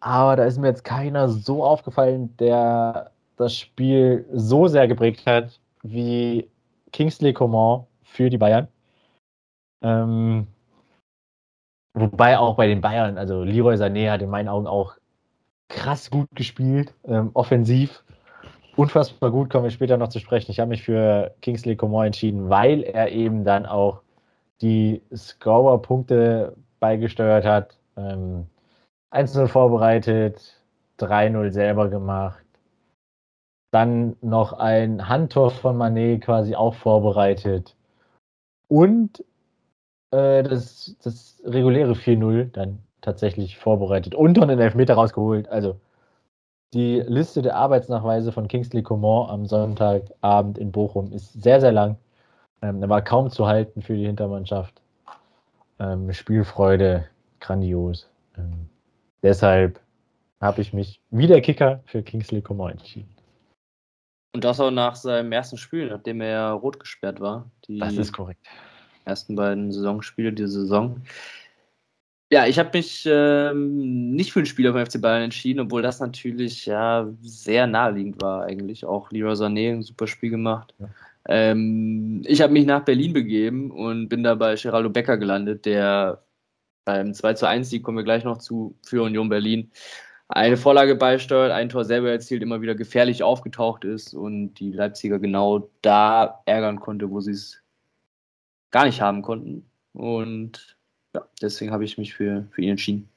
[0.00, 5.60] Aber da ist mir jetzt keiner so aufgefallen, der das Spiel so sehr geprägt hat
[5.82, 6.48] wie
[6.92, 8.68] Kingsley Coman für die Bayern.
[9.82, 10.46] Ähm,
[11.94, 14.94] Wobei auch bei den Bayern, also Leroy Sané hat in meinen Augen auch
[15.68, 18.02] krass gut gespielt, ähm, offensiv.
[18.76, 20.50] Unfassbar gut, kommen wir später noch zu sprechen.
[20.50, 24.02] Ich habe mich für Kingsley Coman entschieden, weil er eben dann auch
[24.62, 27.78] die Scorer-Punkte beigesteuert hat.
[27.96, 28.46] Ähm,
[29.12, 30.60] 1-0 vorbereitet,
[30.98, 32.44] 3-0 selber gemacht.
[33.72, 37.76] Dann noch ein Handtor von Manet quasi auch vorbereitet.
[38.68, 39.24] Und
[40.10, 45.48] äh, das, das reguläre 4-0 dann tatsächlich vorbereitet und dann den Elfmeter rausgeholt.
[45.48, 45.80] Also
[46.72, 51.96] die Liste der Arbeitsnachweise von Kingsley Coman am Sonntagabend in Bochum ist sehr, sehr lang.
[52.64, 54.80] Ähm, er war kaum zu halten für die Hintermannschaft.
[55.78, 57.06] Ähm, Spielfreude,
[57.40, 58.08] grandios.
[58.38, 58.70] Ähm,
[59.22, 59.80] deshalb
[60.40, 63.14] habe ich mich wie der Kicker für Kingsley Coman entschieden.
[64.34, 67.50] Und das auch nach seinem ersten Spiel, nachdem er rot gesperrt war.
[67.68, 68.40] Das ist korrekt.
[69.04, 71.02] Ersten beiden Saisonspiele dieser Saison.
[72.32, 76.00] Ja, ich habe mich ähm, nicht für einen Spieler vom FC Bayern entschieden, obwohl das
[76.00, 78.86] natürlich ja sehr naheliegend war eigentlich.
[78.86, 80.74] Auch Leroy Sané ein super Spiel gemacht.
[80.78, 80.88] Ja.
[81.28, 86.22] Ähm, ich habe mich nach Berlin begeben und bin da bei Geraldo Becker gelandet, der
[86.84, 89.70] beim 2 zu 1 Sieg kommen wir gleich noch zu für Union Berlin
[90.28, 95.18] eine Vorlage beisteuert, ein Tor selber erzielt, immer wieder gefährlich aufgetaucht ist und die Leipziger
[95.18, 97.62] genau da ärgern konnte, wo sie es
[98.70, 99.66] gar nicht haben konnten.
[99.92, 100.76] Und
[101.14, 103.08] ja, deswegen habe ich mich für, für ihn entschieden.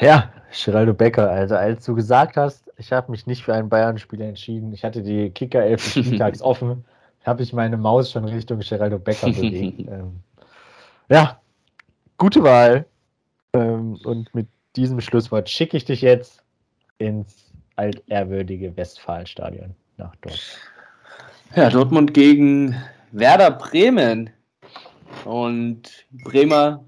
[0.00, 0.32] Ja,
[0.64, 4.72] Geraldo Becker, also als du gesagt hast, ich habe mich nicht für einen Bayern-Spieler entschieden,
[4.72, 6.84] ich hatte die Kicker-Elf Spieltags offen,
[7.24, 9.88] habe ich meine Maus schon Richtung Geraldo Becker bewegt.
[9.88, 10.20] ähm,
[11.08, 11.40] ja,
[12.18, 12.86] gute Wahl.
[13.52, 16.42] Ähm, und mit diesem Schlusswort schicke ich dich jetzt
[16.98, 20.58] ins altehrwürdige Westfalenstadion nach Dortmund.
[21.54, 22.76] Ja, Dortmund gegen
[23.12, 24.30] Werder Bremen.
[25.24, 26.84] Und Bremer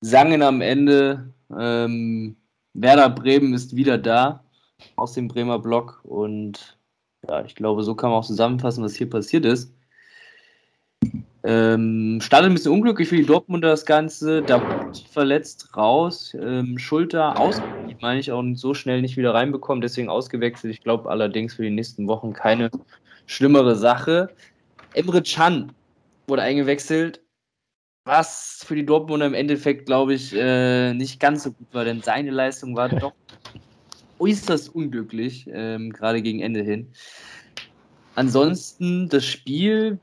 [0.00, 2.36] sangen am Ende, ähm,
[2.74, 4.44] Werder Bremen ist wieder da
[4.96, 6.00] aus dem Bremer Block.
[6.04, 6.78] Und
[7.28, 9.72] ja, ich glaube, so kann man auch zusammenfassen, was hier passiert ist.
[11.44, 14.42] Ähm, startet ein bisschen unglücklich für die Dortmunder das Ganze.
[14.42, 14.60] Da
[15.10, 16.36] verletzt raus.
[16.40, 17.62] Ähm, Schulter aus,
[18.00, 20.72] meine ich, auch so schnell nicht wieder reinbekommen, deswegen ausgewechselt.
[20.74, 22.70] Ich glaube allerdings für die nächsten Wochen keine
[23.26, 24.30] schlimmere Sache.
[24.94, 25.72] Emre Can
[26.26, 27.22] wurde eingewechselt,
[28.04, 32.02] was für die Dortmunder im Endeffekt, glaube ich, äh, nicht ganz so gut war, denn
[32.02, 33.12] seine Leistung war doch
[34.18, 36.88] äußerst unglücklich, ähm, gerade gegen Ende hin.
[38.14, 39.98] Ansonsten das Spiel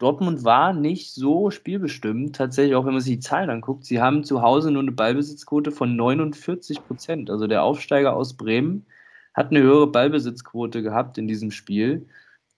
[0.00, 3.84] Dortmund war nicht so spielbestimmt, tatsächlich auch wenn man sich die Zahlen anguckt.
[3.84, 7.30] Sie haben zu Hause nur eine Ballbesitzquote von 49 Prozent.
[7.30, 8.86] Also der Aufsteiger aus Bremen
[9.34, 12.08] hat eine höhere Ballbesitzquote gehabt in diesem Spiel,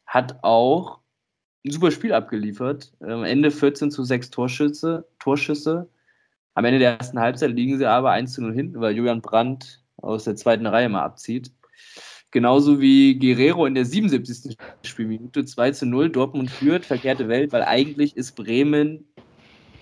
[0.07, 1.01] hat auch
[1.65, 2.93] ein super Spiel abgeliefert.
[3.01, 5.05] Am Ende 14 zu 6 Torschüsse.
[5.19, 5.89] Torschüsse.
[6.55, 9.82] Am Ende der ersten Halbzeit liegen sie aber 1 zu 0 hinten, weil Julian Brandt
[10.03, 11.51] aus der zweiten Reihe mal abzieht.
[12.31, 14.57] Genauso wie Guerrero in der 77.
[14.83, 16.11] Spielminute 2 zu 0.
[16.11, 19.05] Dortmund führt, verkehrte Welt, weil eigentlich ist Bremen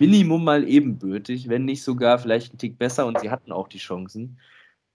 [0.00, 3.78] Minimum mal ebenbürtig, wenn nicht sogar vielleicht ein Tick besser und sie hatten auch die
[3.78, 4.38] Chancen.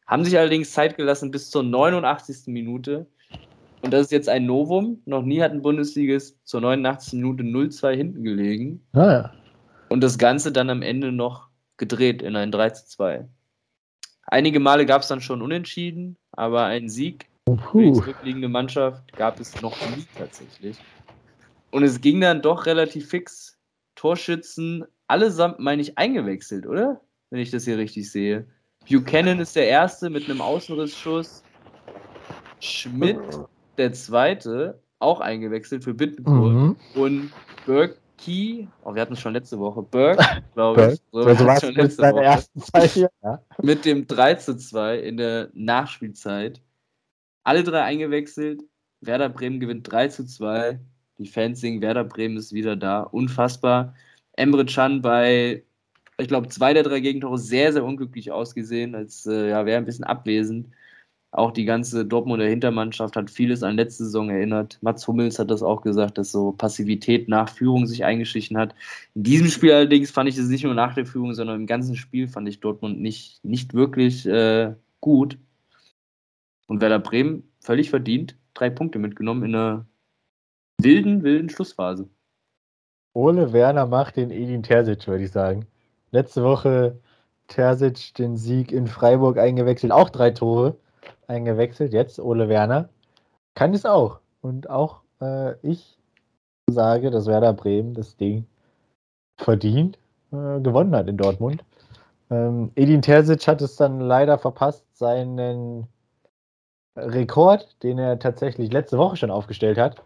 [0.07, 2.47] Haben sich allerdings Zeit gelassen bis zur 89.
[2.47, 3.05] Minute.
[3.81, 5.01] Und das ist jetzt ein Novum.
[5.05, 7.13] Noch nie hat ein Bundesligist zur 89.
[7.13, 8.81] Minute 0-2 hinten gelegen.
[8.93, 9.33] Ah, ja.
[9.89, 13.27] Und das Ganze dann am Ende noch gedreht in ein 3 2.
[14.25, 17.27] Einige Male gab es dann schon unentschieden, aber ein Sieg
[17.71, 20.77] für die zurückliegende Mannschaft gab es noch nie tatsächlich.
[21.71, 23.57] Und es ging dann doch relativ fix.
[23.95, 27.01] Torschützen allesamt, meine ich, eingewechselt, oder?
[27.29, 28.47] Wenn ich das hier richtig sehe.
[28.89, 31.43] Buchanan ist der Erste mit einem Außenrissschuss.
[32.59, 33.19] Schmidt,
[33.77, 36.53] der Zweite, auch eingewechselt für Bittencourt.
[36.53, 36.75] Mhm.
[36.95, 37.31] Und
[38.15, 39.81] Berkey, oh, wir hatten es schon letzte Woche.
[39.81, 40.23] Burke,
[40.53, 41.01] glaube ich.
[41.11, 42.23] So, also schon letzte Woche.
[42.23, 43.41] Ersten Zeit hier, ja.
[43.61, 46.61] Mit dem 3 zu 2 in der Nachspielzeit.
[47.43, 48.63] Alle drei eingewechselt.
[49.01, 50.79] Werder Bremen gewinnt 3 zu 2.
[51.17, 53.01] Die Fans singen, Werder Bremen ist wieder da.
[53.01, 53.93] Unfassbar.
[54.33, 55.63] Emre Can bei,
[56.17, 59.85] ich glaube, zwei der drei Gegentore sehr, sehr unglücklich ausgesehen, als äh, ja, wäre ein
[59.85, 60.67] bisschen abwesend.
[61.35, 64.77] Auch die ganze Dortmunder Hintermannschaft hat vieles an letzte Saison erinnert.
[64.79, 68.73] Mats Hummels hat das auch gesagt, dass so Passivität nach Führung sich eingeschlichen hat.
[69.15, 71.97] In diesem Spiel allerdings fand ich es nicht nur nach der Führung, sondern im ganzen
[71.97, 75.37] Spiel fand ich Dortmund nicht, nicht wirklich äh, gut.
[76.67, 79.85] Und Werder Bremen völlig verdient drei Punkte mitgenommen in einer
[80.81, 82.07] wilden, wilden Schlussphase.
[83.13, 85.65] Ole Werner macht den Edin Terzic, würde ich sagen.
[86.11, 86.97] Letzte Woche
[87.47, 90.77] Terzic den Sieg in Freiburg eingewechselt, auch drei Tore
[91.27, 91.93] eingewechselt.
[91.93, 92.89] Jetzt Ole Werner
[93.55, 94.19] kann es auch.
[94.41, 95.97] Und auch äh, ich
[96.69, 98.45] sage, dass Werder Bremen das Ding
[99.37, 99.97] verdient
[100.31, 101.63] äh, gewonnen hat in Dortmund.
[102.31, 105.87] Ähm, Edin Terzic hat es dann leider verpasst, seinen
[106.97, 110.01] Rekord, den er tatsächlich letzte Woche schon aufgestellt hat,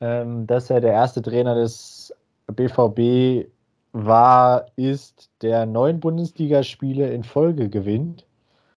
[0.00, 2.14] ähm, dass er der erste Trainer des
[2.46, 3.48] BVB
[3.92, 8.26] war, ist, der neun Bundesligaspiele in Folge gewinnt.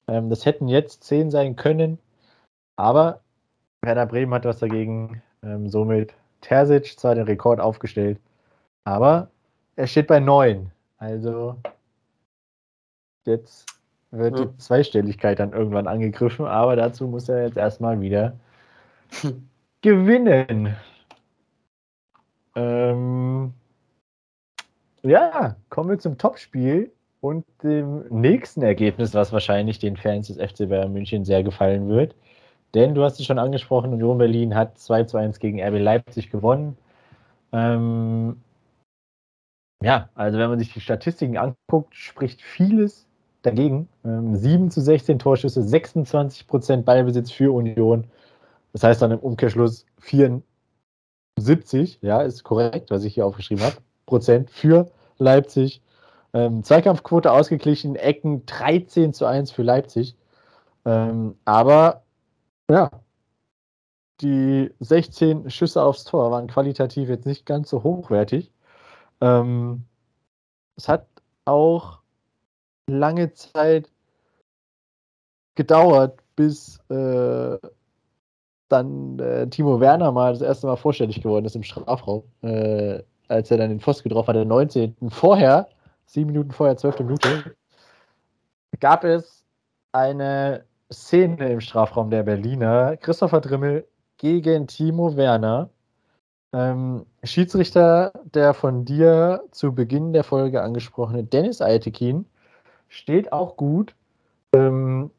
[0.08, 2.00] Ähm, das hätten jetzt zehn sein können,
[2.76, 3.22] aber
[3.82, 5.22] Werder Bremen hat was dagegen.
[5.44, 8.20] Ähm, somit Terzic zwar den Rekord aufgestellt,
[8.84, 9.30] aber
[9.76, 10.72] er steht bei neun.
[10.98, 11.56] Also
[13.26, 13.66] jetzt
[14.12, 14.46] wird ja.
[14.46, 18.38] die Zweistelligkeit dann irgendwann angegriffen, aber dazu muss er jetzt erstmal wieder
[19.82, 20.76] gewinnen.
[22.56, 23.54] Ähm,
[25.04, 26.92] ja, kommen wir zum Topspiel
[27.22, 32.16] und dem nächsten Ergebnis, was wahrscheinlich den Fans des FC Bayern München sehr gefallen wird.
[32.74, 36.30] Denn du hast es schon angesprochen, Union Berlin hat 2 zu 1 gegen RB Leipzig
[36.32, 36.78] gewonnen.
[37.54, 38.38] Ähm,
[39.84, 43.08] ja, also wenn man sich die Statistiken anguckt, spricht vieles
[43.42, 43.88] dagegen.
[44.06, 48.06] Ähm, 7 zu 16 Torschüsse, 26 Prozent Ballbesitz für Union.
[48.74, 54.50] Das heißt dann im Umkehrschluss 74, ja, ist korrekt, was ich hier aufgeschrieben habe, Prozent
[54.50, 55.82] für Leipzig.
[56.34, 60.16] Ähm, Zweikampfquote ausgeglichen, Ecken 13 zu 1 für Leipzig.
[60.86, 62.04] Ähm, aber
[62.70, 62.90] ja,
[64.22, 68.52] die 16 Schüsse aufs Tor waren qualitativ jetzt nicht ganz so hochwertig.
[69.22, 69.86] Ähm,
[70.78, 71.08] es hat
[71.46, 72.00] auch
[72.88, 73.92] lange Zeit
[75.56, 77.58] gedauert, bis äh,
[78.70, 83.52] dann äh, Timo Werner mal das erste Mal vorstellig geworden ist im Strafraum, äh, als
[83.52, 84.96] er dann den Pfosten getroffen hat, der 19.
[85.10, 85.68] Vorher,
[86.12, 87.00] sieben Minuten vorher, 12.
[87.00, 87.56] Minute,
[88.80, 89.46] gab es
[89.94, 92.98] eine Szene im Strafraum der Berliner.
[92.98, 93.88] Christopher Drimmel
[94.18, 95.70] gegen Timo Werner.
[96.54, 102.26] Ähm, Schiedsrichter, der von dir zu Beginn der Folge angesprochene Dennis Altekin,
[102.90, 103.96] steht auch gut.
[104.54, 105.12] Ähm,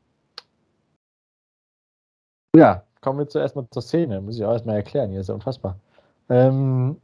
[2.55, 4.21] ja, kommen wir zuerst mal zur Szene.
[4.21, 5.79] Muss ich auch erstmal erklären, hier ist ja unfassbar.
[6.29, 7.01] Ähm,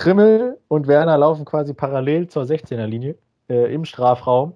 [0.00, 3.18] Trimmel und Werner laufen quasi parallel zur 16er-Linie
[3.50, 4.54] äh, im Strafraum.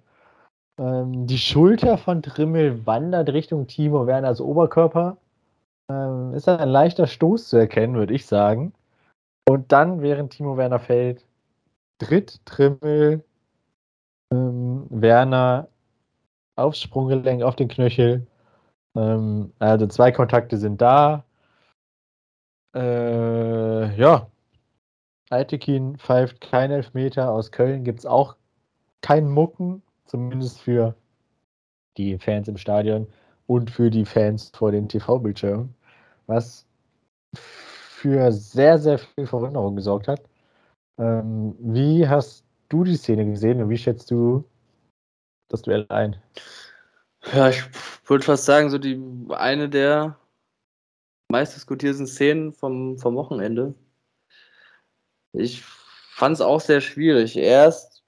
[0.79, 5.19] Ähm, die Schulter von Trimmel wandert Richtung Timo Werners Oberkörper.
[5.91, 8.73] Ähm, ist ein leichter Stoß zu erkennen, würde ich sagen.
[9.47, 11.27] Und dann, während Timo Werner fällt,
[11.99, 13.23] tritt Trimmel
[14.33, 15.69] ähm, Werner
[16.57, 18.27] aufs Sprunggelenk, auf den Knöchel.
[18.97, 21.25] Ähm, also zwei Kontakte sind da.
[22.75, 24.27] Äh, ja.
[25.35, 27.31] Altekin pfeift kein Elfmeter.
[27.31, 28.37] Aus Köln gibt es auch
[29.03, 30.95] keinen Mucken, zumindest für
[31.97, 33.09] die Fans im Stadion
[33.47, 35.75] und für die Fans vor den TV-Bildschirmen,
[36.27, 36.67] was
[37.35, 40.23] für sehr, sehr viel Verwunderung gesorgt hat.
[40.99, 44.45] Ähm, wie hast du die Szene gesehen und wie schätzt du
[45.49, 46.17] das Duell ein?
[47.33, 47.63] Ja, ich
[48.07, 50.17] würde fast sagen, so die eine der
[51.29, 53.75] meistdiskutierten Szenen vom, vom Wochenende.
[55.35, 57.37] Ich fand es auch sehr schwierig.
[57.37, 58.03] Erst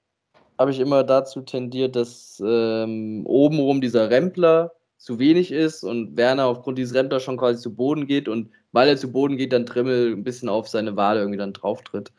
[0.57, 6.45] habe ich immer dazu tendiert, dass ähm, obenrum dieser Rempler zu wenig ist und Werner
[6.45, 9.65] aufgrund dieses Rempler schon quasi zu Boden geht und weil er zu Boden geht, dann
[9.65, 12.11] Trimmel ein bisschen auf seine Wade irgendwie dann drauf tritt.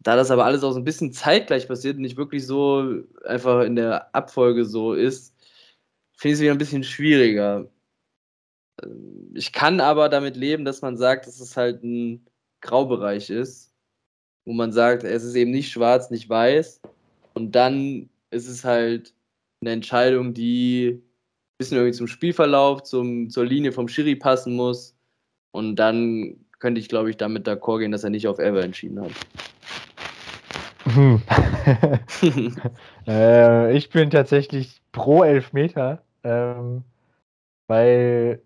[0.00, 3.62] Da das aber alles auch so ein bisschen zeitgleich passiert und nicht wirklich so einfach
[3.62, 5.34] in der Abfolge so ist,
[6.16, 7.68] finde ich es wieder ein bisschen schwieriger.
[9.34, 12.26] Ich kann aber damit leben, dass man sagt, dass es halt ein
[12.60, 13.71] Graubereich ist,
[14.44, 16.80] wo man sagt, es ist eben nicht schwarz, nicht weiß.
[17.34, 19.14] Und dann ist es halt
[19.60, 21.02] eine Entscheidung, die ein
[21.58, 24.96] bisschen irgendwie zum Spielverlauf, zum, zur Linie vom Schiri passen muss.
[25.52, 29.00] Und dann könnte ich, glaube ich, damit d'accord gehen, dass er nicht auf Ever entschieden
[29.00, 29.12] hat.
[30.84, 31.22] Hm.
[33.06, 36.82] äh, ich bin tatsächlich pro Elfmeter, ähm,
[37.68, 38.42] weil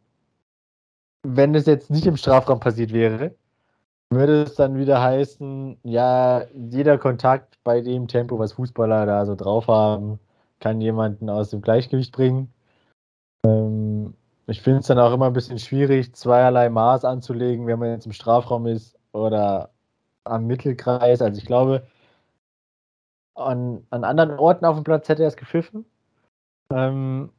[1.23, 3.35] wenn es jetzt nicht im Strafraum passiert wäre,
[4.11, 9.35] würde es dann wieder heißen, ja, jeder Kontakt bei dem Tempo, was Fußballer da so
[9.35, 10.21] drauf haben,
[10.61, 12.53] kann jemanden aus dem Gleichgewicht bringen.
[13.45, 14.15] Ähm,
[14.47, 18.07] ich finde es dann auch immer ein bisschen schwierig, zweierlei Maß anzulegen, wenn man jetzt
[18.07, 19.71] im Strafraum ist oder
[20.25, 21.21] am Mittelkreis.
[21.21, 21.87] Also ich glaube,
[23.35, 25.85] an, an anderen Orten auf dem Platz hätte er es gepfiffen.
[26.71, 27.31] Ähm,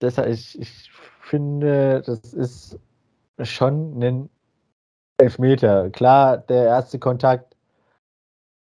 [0.00, 0.90] deshalb, ich, ich
[1.20, 2.78] finde, das ist
[3.42, 4.30] schon ein
[5.18, 5.90] Elfmeter.
[5.90, 7.56] Klar, der erste Kontakt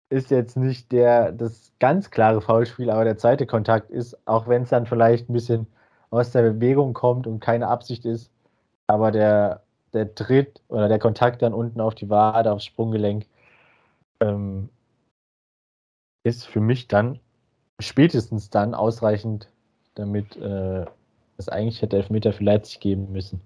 [0.10, 4.64] ist jetzt nicht der, das ganz klare Foulspiel, aber der zweite Kontakt ist, auch wenn
[4.64, 5.68] es dann vielleicht ein bisschen
[6.10, 8.32] aus der Bewegung kommt und keine Absicht ist,
[8.88, 9.62] aber der,
[9.94, 13.28] der Tritt oder der Kontakt dann unten auf die Wade, aufs Sprunggelenk,
[14.20, 14.70] ähm,
[16.24, 17.20] ist für mich dann
[17.80, 19.50] spätestens dann ausreichend,
[19.94, 20.86] damit äh,
[21.38, 23.42] es eigentlich hätte Elfmeter für Leipzig geben müssen.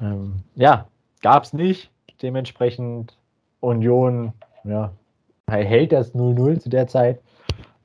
[0.00, 0.88] Ähm, ja,
[1.20, 1.90] gab es nicht.
[2.22, 3.16] Dementsprechend
[3.60, 4.32] Union,
[4.64, 4.92] ja,
[5.48, 7.20] hält das 0-0 zu der Zeit.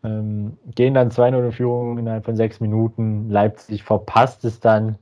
[0.03, 3.29] Ähm, gehen dann 2-0 in Führung innerhalb von sechs Minuten.
[3.29, 4.97] Leipzig verpasst es dann,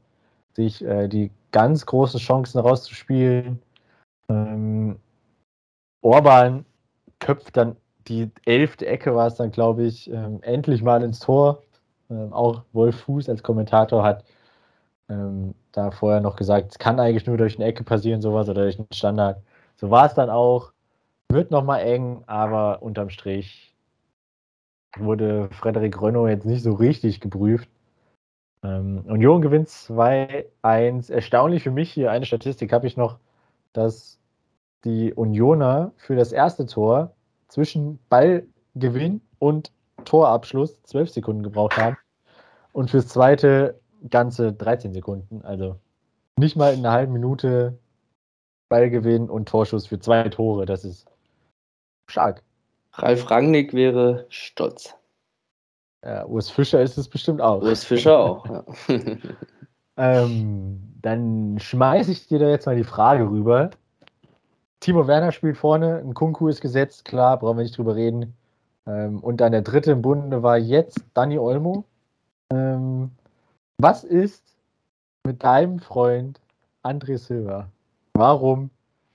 [0.53, 3.59] sich äh, die ganz großen Chancen rauszuspielen.
[4.29, 4.97] Ähm,
[6.01, 6.65] Orban
[7.19, 7.75] köpft dann
[8.07, 11.61] die elfte Ecke, war es dann, glaube ich, ähm, endlich mal ins Tor.
[12.09, 14.23] Ähm, auch Wolf Fuß als Kommentator hat
[15.13, 18.63] ähm, da vorher noch gesagt, es kann eigentlich nur durch eine Ecke passieren, sowas oder
[18.63, 19.41] durch einen Standard.
[19.75, 20.71] So war es dann auch.
[21.29, 23.73] Wird nochmal eng, aber unterm Strich
[24.97, 27.67] wurde Frederik Renault jetzt nicht so richtig geprüft.
[28.63, 31.11] Ähm, Union gewinnt 2-1.
[31.11, 33.17] Erstaunlich für mich hier, eine Statistik habe ich noch,
[33.73, 34.19] dass
[34.85, 37.15] die Unioner für das erste Tor
[37.47, 39.71] zwischen Ballgewinn und
[40.05, 41.97] Torabschluss 12 Sekunden gebraucht haben
[42.73, 43.79] und fürs zweite
[44.09, 45.41] ganze 13 Sekunden.
[45.43, 45.77] Also
[46.37, 47.77] nicht mal in einer halben Minute
[48.69, 50.65] Ballgewinn und Torschuss für zwei Tore.
[50.65, 51.05] Das ist
[52.07, 52.41] stark.
[52.93, 54.95] Ralf Rangnick wäre stolz.
[56.03, 57.61] Ja, Urs Fischer ist es bestimmt auch.
[57.61, 58.63] Urs Fischer auch, ja.
[59.97, 63.69] ähm, dann schmeiße ich dir da jetzt mal die Frage rüber.
[64.79, 68.35] Timo Werner spielt vorne, ein Kunku ist gesetzt, klar, brauchen wir nicht drüber reden.
[68.85, 71.85] Ähm, und dann der dritte im Bunde war jetzt Dani Olmo.
[72.51, 73.11] Ähm,
[73.77, 74.43] was ist
[75.25, 76.39] mit deinem Freund
[76.83, 77.69] André Silva?
[78.13, 78.69] Warum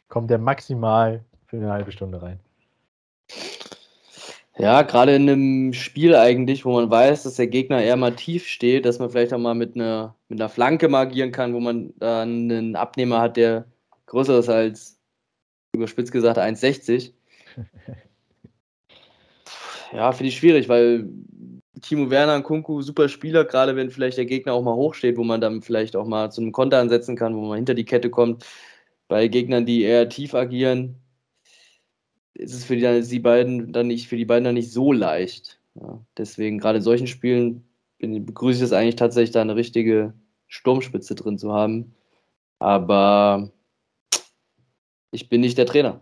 [0.09, 2.41] kommt er maximal für eine halbe Stunde rein?
[4.59, 8.49] Ja, gerade in einem Spiel eigentlich, wo man weiß, dass der Gegner eher mal tief
[8.49, 11.95] steht, dass man vielleicht auch mal mit einer, mit einer Flanke magieren kann, wo man
[11.99, 13.67] dann einen Abnehmer hat, der
[14.07, 14.99] größer ist als,
[15.73, 17.13] überspitzt gesagt, 1,60.
[19.93, 21.09] ja, finde ich schwierig, weil
[21.81, 25.25] Timo Werner und Kunku super Spieler, gerade wenn vielleicht der Gegner auch mal hochsteht, wo
[25.25, 28.11] man dann vielleicht auch mal zu einem Konter ansetzen kann, wo man hinter die Kette
[28.11, 28.45] kommt.
[29.09, 30.97] Bei Gegnern, die eher tief agieren,
[32.35, 35.61] ist es für die, die beiden dann nicht, für die beiden dann nicht so leicht.
[35.75, 37.65] Ja, deswegen, gerade in solchen Spielen
[37.99, 40.15] begrüße ich es eigentlich tatsächlich, da eine richtige
[40.47, 41.95] Sturmspitze drin zu haben.
[42.59, 43.51] Aber
[45.11, 46.01] ich bin nicht der Trainer.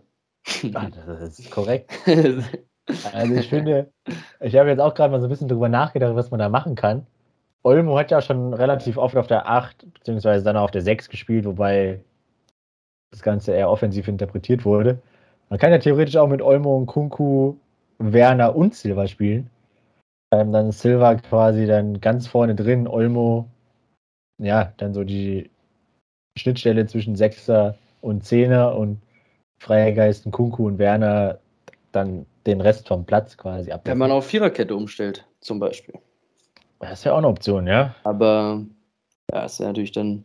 [0.73, 1.91] Ach, das ist korrekt.
[3.13, 3.91] Also ich finde,
[4.39, 6.75] ich habe jetzt auch gerade mal so ein bisschen drüber nachgedacht, was man da machen
[6.75, 7.05] kann.
[7.63, 11.09] Olmo hat ja schon relativ oft auf der 8, beziehungsweise dann auch auf der 6
[11.09, 11.99] gespielt, wobei
[13.11, 15.01] das Ganze eher offensiv interpretiert wurde.
[15.49, 17.55] Man kann ja theoretisch auch mit Olmo und Kunku,
[17.99, 19.49] Werner und Silva spielen.
[20.31, 23.47] Ähm, dann ist Silva quasi dann ganz vorne drin, Olmo,
[24.39, 25.49] ja, dann so die
[26.37, 29.01] Schnittstelle zwischen Sechser und Zehner und
[29.59, 31.39] Freier Geist und Kunku und Werner
[31.91, 33.81] dann den Rest vom Platz quasi ab.
[33.85, 35.95] Wenn man auf Viererkette umstellt, zum Beispiel.
[36.79, 37.95] Das ist ja auch eine Option, ja.
[38.03, 38.63] Aber
[39.31, 40.23] ja, ist ja natürlich dann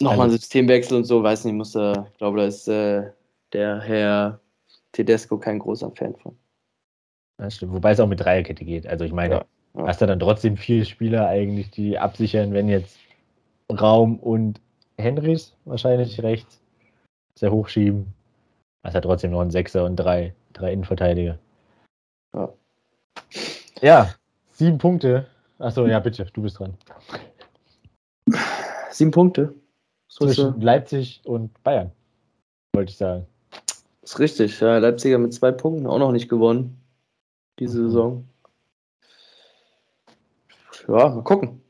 [0.00, 3.10] nochmal also, ein Systemwechsel und so, weiß nicht, muss er, ich glaube, da ist äh,
[3.52, 4.40] der Herr
[4.92, 6.36] Tedesco kein großer Fan von.
[7.38, 8.86] Das stimmt, wobei es auch mit Dreierkette geht.
[8.86, 9.44] Also ich meine, ja,
[9.76, 9.86] ja.
[9.86, 12.98] hast du dann trotzdem vier Spieler eigentlich, die absichern, wenn jetzt
[13.72, 14.60] Raum und
[14.98, 16.60] Henrys wahrscheinlich rechts
[17.36, 18.14] sehr hochschieben.
[18.84, 21.38] Hast ja trotzdem noch einen Sechser und drei, drei Innenverteidiger.
[22.34, 22.52] Ja.
[23.80, 24.14] ja,
[24.52, 25.26] sieben Punkte.
[25.58, 26.76] Achso, ja, bitte, du bist dran.
[28.90, 29.54] Sieben Punkte.
[30.08, 31.90] Zwischen Leipzig und Bayern,
[32.74, 33.26] wollte ich sagen.
[34.02, 34.78] Das ist richtig, ja.
[34.78, 36.78] Leipziger mit zwei Punkten auch noch nicht gewonnen.
[37.58, 37.86] Diese mhm.
[37.86, 38.28] Saison.
[40.86, 41.62] Ja, mal gucken.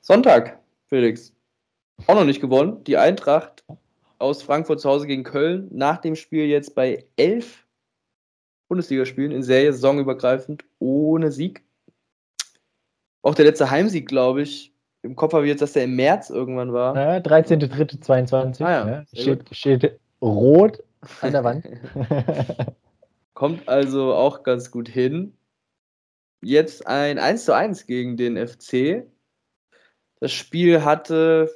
[0.00, 1.32] Sonntag, Felix.
[2.06, 2.82] Auch noch nicht gewonnen.
[2.84, 3.64] Die Eintracht
[4.18, 5.68] aus Frankfurt zu Hause gegen Köln.
[5.70, 7.64] Nach dem Spiel jetzt bei elf
[8.68, 11.64] Bundesligaspielen in Serie, saisonübergreifend, ohne Sieg.
[13.22, 16.28] Auch der letzte Heimsieg, glaube ich, im Kopf habe ich jetzt, dass der im März
[16.28, 16.94] irgendwann war.
[16.96, 18.62] Ja, 13.03.22.
[18.62, 18.88] Ah, ja.
[18.88, 19.04] ja.
[19.12, 20.82] Steht, steht rot
[21.22, 21.64] an der Wand.
[23.34, 25.36] Kommt also auch ganz gut hin.
[26.42, 29.06] Jetzt ein 1 zu 1 gegen den FC.
[30.20, 31.50] Das Spiel hatte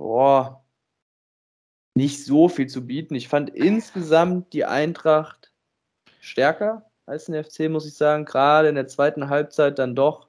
[0.00, 0.59] boah,
[2.00, 3.14] nicht so viel zu bieten.
[3.14, 5.52] Ich fand insgesamt die Eintracht
[6.18, 8.24] stärker als den FC, muss ich sagen.
[8.24, 10.28] Gerade in der zweiten Halbzeit dann doch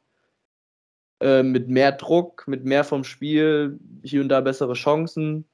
[1.21, 5.45] äh, mit mehr Druck, mit mehr vom Spiel, hier und da bessere Chancen.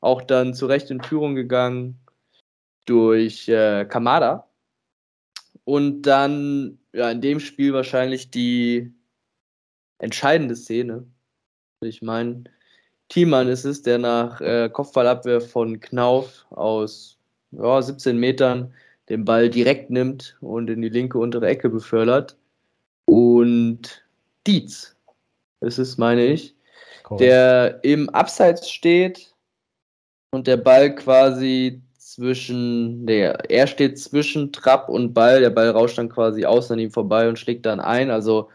[0.00, 2.00] Auch dann zu Recht in Führung gegangen
[2.86, 4.48] durch äh, Kamada.
[5.64, 8.90] Und dann ja, in dem Spiel wahrscheinlich die
[9.98, 11.06] entscheidende Szene.
[11.82, 12.44] Ich meine,
[13.08, 17.18] Thiemann ist es, der nach äh, Kopfballabwehr von Knauf aus
[17.52, 18.72] ja, 17 Metern
[19.08, 22.36] den Ball direkt nimmt und in die linke untere Ecke befördert.
[23.06, 24.04] Und
[24.46, 24.96] Dietz
[25.60, 26.54] ist es, meine ich,
[27.10, 27.18] cool.
[27.18, 29.34] der im Abseits steht
[30.30, 35.96] und der Ball quasi zwischen, der, er steht zwischen Trapp und Ball, der Ball rauscht
[35.96, 38.10] dann quasi außen an ihm vorbei und schlägt dann ein.
[38.10, 38.50] Also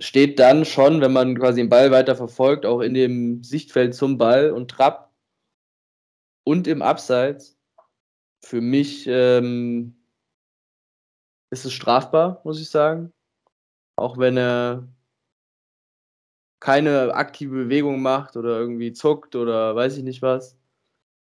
[0.00, 4.18] steht dann schon, wenn man quasi den Ball weiter verfolgt, auch in dem Sichtfeld zum
[4.18, 5.12] Ball und Trapp
[6.44, 7.58] und im Abseits.
[8.42, 9.96] Für mich ähm,
[11.50, 13.12] ist es strafbar, muss ich sagen.
[13.96, 14.88] Auch wenn er
[16.60, 20.56] keine aktive Bewegung macht oder irgendwie zuckt oder weiß ich nicht was,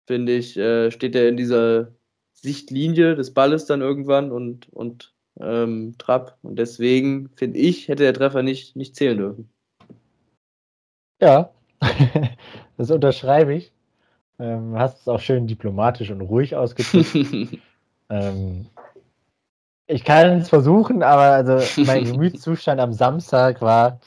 [0.08, 1.94] finde ich, äh, steht er in dieser
[2.34, 6.38] Sichtlinie des Balles dann irgendwann und, und ähm, Trapp.
[6.42, 9.50] Und deswegen, finde ich, hätte der Treffer nicht, nicht zählen dürfen.
[11.22, 11.52] Ja,
[12.78, 13.72] das unterschreibe ich.
[14.40, 17.16] Ähm, hast es auch schön diplomatisch und ruhig ausgedrückt.
[18.10, 18.68] ähm,
[19.88, 24.00] ich kann es versuchen, aber also mein Gemütszustand am Samstag war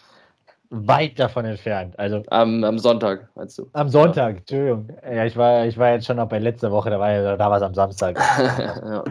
[0.68, 1.98] weit davon entfernt.
[1.98, 3.68] Also am, am Sonntag, meinst du?
[3.72, 4.38] Am Sonntag, ja.
[4.38, 4.88] Entschuldigung.
[5.02, 7.56] Ja, ich war, ich war jetzt schon noch bei letzter Woche, da war, da war
[7.56, 8.16] es am Samstag.
[8.18, 9.02] ja.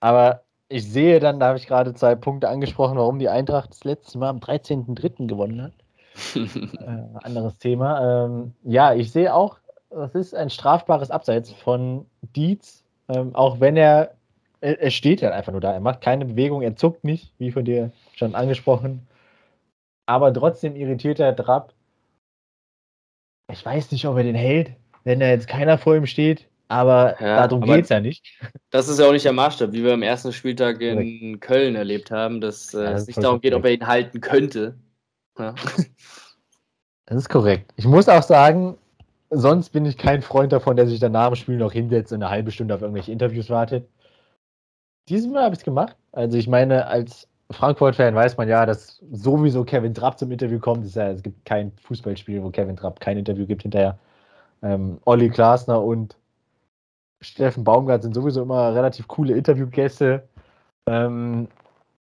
[0.00, 3.84] Aber ich sehe dann, da habe ich gerade zwei Punkte angesprochen, warum die Eintracht das
[3.84, 5.26] letzte Mal am 13.03.
[5.26, 5.72] gewonnen hat.
[6.36, 8.26] äh, anderes Thema.
[8.26, 9.58] Ähm, ja, ich sehe auch,
[9.90, 12.06] das ist ein strafbares Abseits von
[12.36, 14.14] Dietz, ähm, auch wenn er,
[14.60, 17.52] er, er steht ja einfach nur da, er macht keine Bewegung, er zuckt nicht, wie
[17.52, 19.06] von dir schon angesprochen
[20.06, 21.72] aber trotzdem irritiert er Trapp.
[23.52, 24.72] Ich weiß nicht, ob er den hält,
[25.04, 28.24] wenn da jetzt keiner vor ihm steht, aber ja, darum geht es ja nicht.
[28.70, 31.38] Das ist ja auch nicht der Maßstab, wie wir am ersten Spieltag in.
[31.40, 34.20] Köln erlebt haben, dass äh, ja, das es nicht darum geht, ob er ihn halten
[34.20, 34.76] könnte.
[35.38, 35.54] Ja.
[37.06, 37.70] Das ist korrekt.
[37.76, 38.78] Ich muss auch sagen,
[39.28, 42.22] sonst bin ich kein Freund davon, der sich dann nach dem Spiel noch hinsetzt und
[42.22, 43.86] eine halbe Stunde auf irgendwelche Interviews wartet.
[45.08, 45.96] Diesmal habe ich es gemacht.
[46.12, 50.86] Also ich meine, als Frankfurt-Fan weiß man ja, dass sowieso Kevin Trapp zum Interview kommt.
[50.86, 53.98] Es, ja, es gibt kein Fußballspiel, wo Kevin Trapp kein Interview gibt hinterher.
[54.62, 56.16] Ähm, Olli Glasner und
[57.24, 60.28] Steffen Baumgart sind sowieso immer relativ coole Interviewgäste.
[60.86, 61.48] Ähm,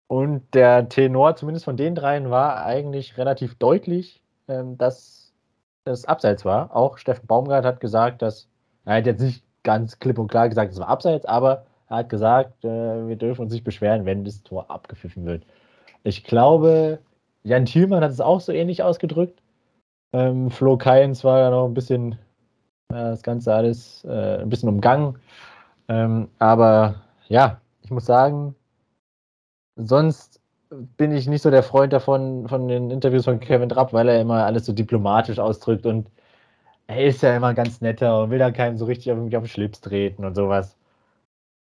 [0.08, 5.34] und der Tenor, zumindest von den dreien, war eigentlich relativ deutlich, ähm, dass
[5.86, 6.76] es abseits war.
[6.76, 8.48] Auch Steffen Baumgart hat gesagt, dass,
[8.86, 12.10] er hat jetzt nicht ganz klipp und klar gesagt, es war abseits, aber er hat
[12.10, 15.44] gesagt, äh, wir dürfen uns nicht beschweren, wenn das Tor abgepfiffen wird.
[16.04, 17.00] Ich glaube,
[17.44, 19.42] Jan Thielmann hat es auch so ähnlich ausgedrückt.
[20.14, 22.18] Ähm, Flo Kainz war da noch ein bisschen,
[22.90, 25.18] das Ganze alles äh, ein bisschen umgangen.
[25.90, 26.96] Ähm, aber
[27.28, 28.56] ja, ich muss sagen,
[29.76, 30.42] sonst
[30.98, 34.22] bin ich nicht so der Freund davon, von den Interviews von Kevin Trapp, weil er
[34.22, 36.10] immer alles so diplomatisch ausdrückt und
[36.88, 39.48] er ist ja immer ganz netter und will da keinen so richtig auf, auf den
[39.48, 40.78] Schlips treten und sowas.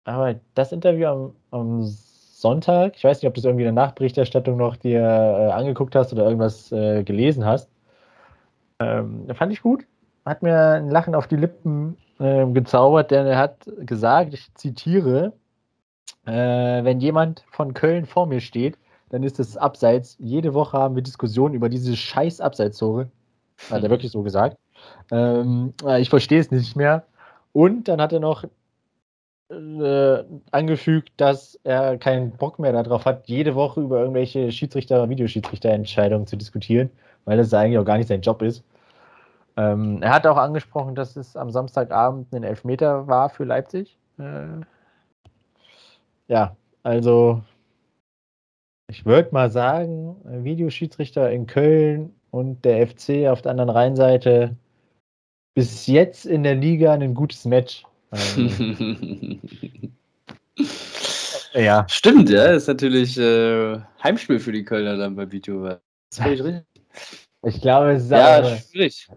[0.05, 3.85] Aber das Interview am, am, Sonntag, ich weiß nicht, ob du es irgendwie in der
[3.87, 7.71] Nachberichterstattung noch dir äh, angeguckt hast oder irgendwas äh, gelesen hast,
[8.81, 9.87] ähm, fand ich gut.
[10.25, 15.33] Hat mir ein Lachen auf die Lippen äh, gezaubert, denn er hat gesagt, ich zitiere,
[16.27, 16.33] äh,
[16.85, 18.79] wenn jemand von Köln vor mir steht,
[19.11, 20.17] dann ist es abseits.
[20.19, 23.11] Jede Woche haben wir Diskussionen über diese scheiß Abseitstore.
[23.71, 24.57] Hat er wirklich so gesagt.
[25.11, 27.05] Ähm, äh, ich verstehe es nicht mehr.
[27.53, 28.45] Und dann hat er noch
[29.51, 36.27] äh, angefügt, dass er keinen Bock mehr darauf hat, jede Woche über irgendwelche Schiedsrichter, Videoschiedsrichterentscheidungen
[36.27, 36.91] zu diskutieren,
[37.25, 38.65] weil das eigentlich auch gar nicht sein Job ist.
[39.57, 43.97] Ähm, er hat auch angesprochen, dass es am Samstagabend ein Elfmeter war für Leipzig.
[44.19, 44.63] Äh,
[46.29, 47.43] ja, also
[48.89, 54.57] ich würde mal sagen, Videoschiedsrichter in Köln und der FC auf der anderen Rheinseite
[55.55, 57.85] bis jetzt in der Liga ein gutes Match.
[58.13, 59.41] Ähm,
[61.55, 61.87] ja.
[61.89, 62.47] Stimmt, ja.
[62.47, 65.63] Ist natürlich äh, Heimspiel für die Kölner dann bei Video.
[65.65, 65.81] Das
[66.11, 66.63] ist richtig.
[67.47, 69.09] Ich glaube, es ist ja, schwierig.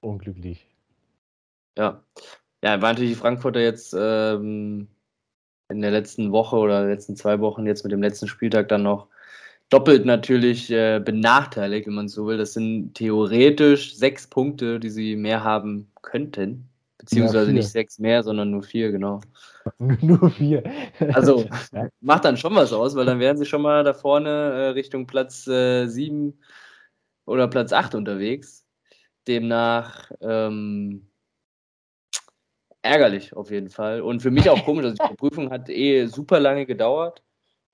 [0.00, 0.66] Unglücklich.
[1.76, 2.02] Ja.
[2.62, 4.88] Ja, war natürlich die Frankfurter jetzt ähm,
[5.68, 9.08] in der letzten Woche oder letzten zwei Wochen jetzt mit dem letzten Spieltag dann noch
[9.68, 12.38] doppelt natürlich äh, benachteiligt, wenn man so will.
[12.38, 16.68] Das sind theoretisch sechs Punkte, die sie mehr haben könnten.
[16.98, 19.20] Beziehungsweise ja, nicht sechs mehr, sondern nur vier, genau.
[19.78, 20.64] nur vier.
[21.12, 21.44] Also
[22.00, 25.06] macht dann schon was aus, weil dann wären sie schon mal da vorne äh, Richtung
[25.06, 26.38] Platz äh, sieben
[27.26, 28.65] oder Platz acht unterwegs.
[29.28, 31.08] Demnach ähm,
[32.82, 34.00] ärgerlich auf jeden Fall.
[34.00, 37.22] Und für mich auch komisch, also die Prüfung hat eh super lange gedauert.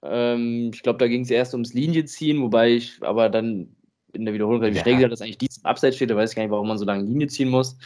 [0.02, 3.76] Ähm, ich glaube, da ging es erst ums Linienziehen, wobei ich aber dann
[4.12, 4.82] in der Wiederholung relativ ja.
[4.82, 6.10] schnell gesagt, dass eigentlich dies im Abseits steht.
[6.10, 7.78] Da weiß ich gar nicht, warum man so lange Linie ziehen muss.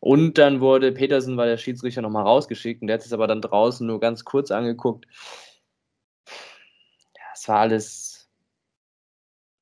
[0.00, 3.42] Und dann wurde Petersen, war der Schiedsrichter, nochmal rausgeschickt und der hat es aber dann
[3.42, 5.06] draußen nur ganz kurz angeguckt.
[7.16, 8.28] Ja, es war alles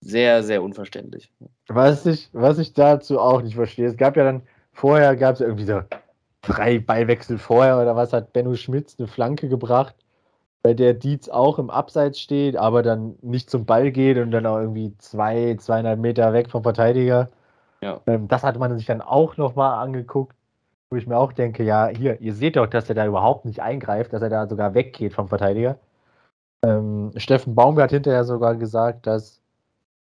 [0.00, 1.32] sehr, sehr unverständlich.
[1.68, 4.42] Was ich, was ich dazu auch nicht verstehe, es gab ja dann,
[4.72, 5.80] vorher gab es irgendwie so
[6.42, 9.94] drei Ballwechsel vorher oder was, hat Benno Schmitz eine Flanke gebracht,
[10.62, 14.46] bei der Dietz auch im Abseits steht, aber dann nicht zum Ball geht und dann
[14.46, 17.28] auch irgendwie zwei, zweieinhalb Meter weg vom Verteidiger.
[17.82, 18.00] Ja.
[18.06, 20.34] Ähm, das hatte man sich dann auch nochmal angeguckt,
[20.90, 23.60] wo ich mir auch denke, ja, hier, ihr seht doch, dass er da überhaupt nicht
[23.60, 25.78] eingreift, dass er da sogar weggeht vom Verteidiger.
[26.64, 29.40] Ähm, Steffen Baum hat hinterher sogar gesagt, dass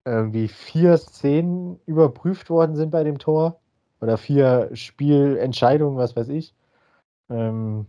[0.04, 3.60] irgendwie vier Szenen überprüft worden sind bei dem Tor
[4.00, 6.54] oder vier Spielentscheidungen, was weiß ich.
[7.28, 7.86] Ähm,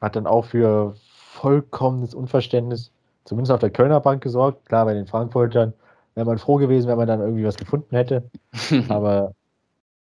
[0.00, 0.94] hat dann auch für
[1.34, 2.92] vollkommenes Unverständnis,
[3.24, 4.66] zumindest auf der Kölner Bank gesorgt.
[4.66, 5.72] Klar, bei den Frankfurtern
[6.14, 8.30] wäre man froh gewesen, wenn man dann irgendwie was gefunden hätte.
[8.88, 9.34] Aber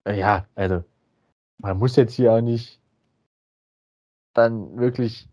[0.05, 0.83] äh, ja, also
[1.59, 2.81] man muss jetzt hier auch nicht
[4.35, 5.29] dann wirklich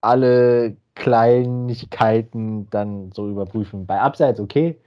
[0.00, 3.86] alle Kleinigkeiten dann so überprüfen.
[3.86, 4.78] Bei Abseits okay,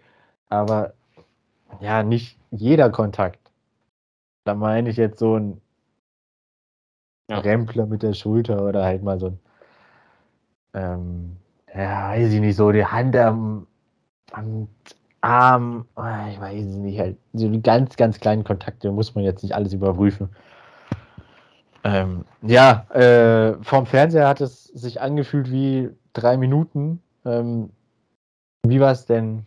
[0.50, 0.94] aber
[1.80, 3.40] ja, nicht jeder Kontakt.
[4.46, 5.62] Da meine ich jetzt so ein
[7.30, 7.40] ja.
[7.40, 9.40] Rempler mit der Schulter oder halt mal so ein,
[10.74, 11.38] ähm,
[11.74, 13.68] ja, weiß ich nicht, so die Hand am,
[14.32, 14.68] am
[15.22, 19.24] Arm, ah, ich weiß es nicht, halt so die ganz, ganz kleinen Kontakte muss man
[19.24, 20.30] jetzt nicht alles überprüfen.
[21.84, 27.02] Ähm, ja, äh, vom Fernseher hat es sich angefühlt wie drei Minuten.
[27.26, 27.70] Ähm,
[28.64, 29.46] wie war es denn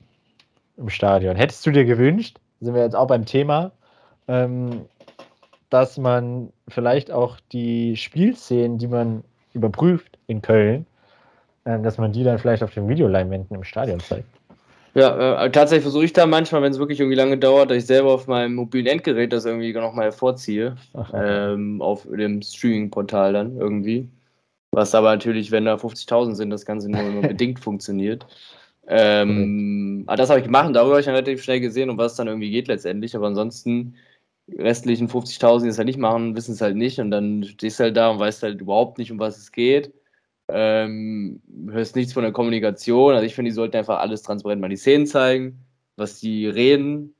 [0.78, 1.36] im Stadion?
[1.36, 3.72] Hättest du dir gewünscht, sind wir jetzt auch beim Thema,
[4.26, 4.86] ähm,
[5.70, 10.86] dass man vielleicht auch die Spielszenen, die man überprüft in Köln,
[11.64, 14.28] äh, dass man die dann vielleicht auf den Videoleinwänden im Stadion zeigt?
[14.94, 17.86] Ja, äh, tatsächlich versuche ich da manchmal, wenn es wirklich irgendwie lange dauert, dass ich
[17.86, 20.76] selber auf meinem mobilen Endgerät das irgendwie nochmal hervorziehe.
[21.12, 24.08] Ähm, auf dem Streaming-Portal dann irgendwie.
[24.72, 28.26] Was aber natürlich, wenn da 50.000 sind, das Ganze nur, nur bedingt funktioniert.
[28.88, 31.98] Ähm, aber das habe ich gemacht und darüber habe ich dann relativ schnell gesehen, um
[31.98, 33.14] was es dann irgendwie geht letztendlich.
[33.14, 33.96] Aber ansonsten,
[34.56, 36.98] restlichen 50.000, die es halt nicht machen, wissen es halt nicht.
[37.00, 39.92] Und dann stehst du halt da und weißt halt überhaupt nicht, um was es geht
[40.48, 43.14] ähm, hörst nichts von der Kommunikation.
[43.14, 45.64] Also ich finde, die sollten einfach alles transparent mal die Szenen zeigen,
[45.96, 47.14] was die reden.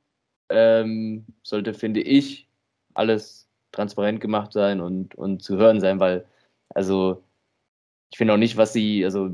[0.48, 2.48] Ähm, sollte, finde ich,
[2.94, 6.26] alles transparent gemacht sein und, und zu hören sein, weil,
[6.70, 7.22] also,
[8.10, 9.30] ich finde auch nicht, was sie, also,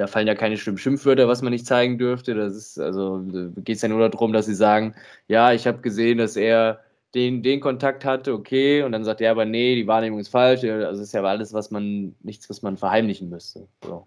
[0.00, 2.34] da fallen ja keine schlimmen Schimpfwörter, was man nicht zeigen dürfte.
[2.34, 3.22] Das ist, also,
[3.56, 4.94] geht es ja nur darum, dass sie sagen,
[5.28, 6.80] ja, ich habe gesehen, dass er
[7.14, 10.64] den, den Kontakt hatte, okay, und dann sagt er aber, nee, die Wahrnehmung ist falsch.
[10.64, 13.68] Also ist ja alles, was man, nichts, was man verheimlichen müsste.
[13.84, 14.06] So.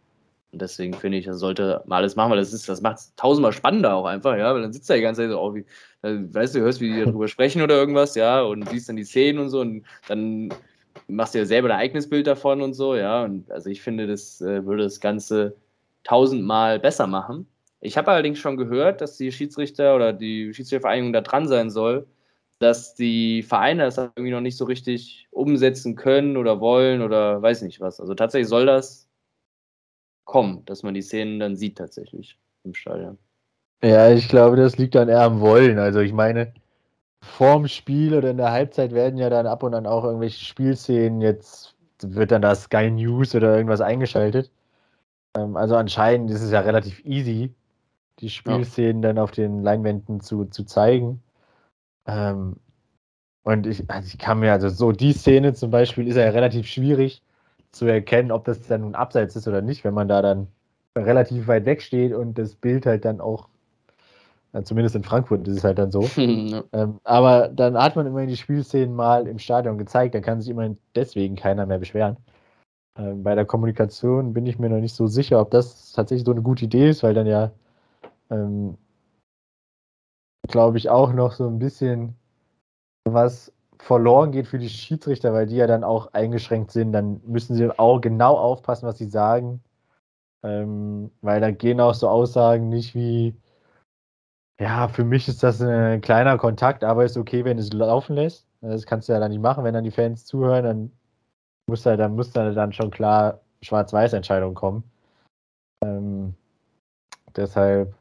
[0.51, 3.13] Und deswegen finde ich, das sollte mal alles machen, weil das ist, das macht es
[3.15, 5.65] tausendmal spannender auch einfach, ja, weil dann sitzt er die ganze Zeit so, oh, wie,
[6.01, 9.39] weißt du, hörst, wie die darüber sprechen oder irgendwas, ja, und siehst dann die Szenen
[9.39, 10.49] und so und dann
[11.07, 14.07] machst du ja selber ein eigenes Bild davon und so, ja, und also ich finde,
[14.07, 15.55] das äh, würde das Ganze
[16.03, 17.47] tausendmal besser machen.
[17.79, 22.07] Ich habe allerdings schon gehört, dass die Schiedsrichter oder die Schiedsrichtervereinigung da dran sein soll,
[22.59, 27.61] dass die Vereine das irgendwie noch nicht so richtig umsetzen können oder wollen oder weiß
[27.63, 27.99] nicht was.
[27.99, 29.09] Also tatsächlich soll das
[30.23, 33.17] kommen, dass man die Szenen dann sieht tatsächlich im Stadion.
[33.83, 35.77] Ja, ich glaube, das liegt dann eher am Wollen.
[35.77, 36.53] Also ich meine,
[37.21, 41.21] vorm Spiel oder in der Halbzeit werden ja dann ab und an auch irgendwelche Spielszenen,
[41.21, 44.51] jetzt wird dann da Sky News oder irgendwas eingeschaltet.
[45.37, 47.53] Ähm, also anscheinend ist es ja relativ easy,
[48.19, 49.09] die Spielszenen ja.
[49.09, 51.21] dann auf den Leinwänden zu, zu zeigen.
[52.05, 52.57] Ähm,
[53.43, 56.67] und ich, also ich kann mir, also so die Szene zum Beispiel ist ja relativ
[56.67, 57.21] schwierig
[57.71, 60.47] zu erkennen, ob das dann nun abseits ist oder nicht, wenn man da dann
[60.97, 63.49] relativ weit weg steht und das Bild halt dann auch,
[64.53, 66.03] ja, zumindest in Frankfurt ist es halt dann so.
[66.15, 66.63] ja.
[66.71, 70.51] ähm, aber dann hat man immerhin die Spielszenen mal im Stadion gezeigt, dann kann sich
[70.51, 72.17] immerhin deswegen keiner mehr beschweren.
[72.97, 76.31] Ähm, bei der Kommunikation bin ich mir noch nicht so sicher, ob das tatsächlich so
[76.31, 77.51] eine gute Idee ist, weil dann ja
[78.29, 78.77] ähm,
[80.47, 82.15] glaube ich, auch noch so ein bisschen
[83.05, 86.93] was verloren geht für die Schiedsrichter, weil die ja dann auch eingeschränkt sind.
[86.93, 89.61] Dann müssen sie auch genau aufpassen, was sie sagen.
[90.43, 93.35] Ähm, weil da gehen auch so Aussagen nicht wie,
[94.59, 98.47] ja, für mich ist das ein kleiner Kontakt, aber ist okay, wenn es laufen lässt.
[98.61, 100.91] Das kannst du ja dann nicht machen, wenn dann die Fans zuhören, dann
[101.67, 104.83] muss da, dann muss da dann schon klar Schwarz-Weiß-Entscheidung kommen.
[105.83, 106.33] Ähm,
[107.35, 107.93] deshalb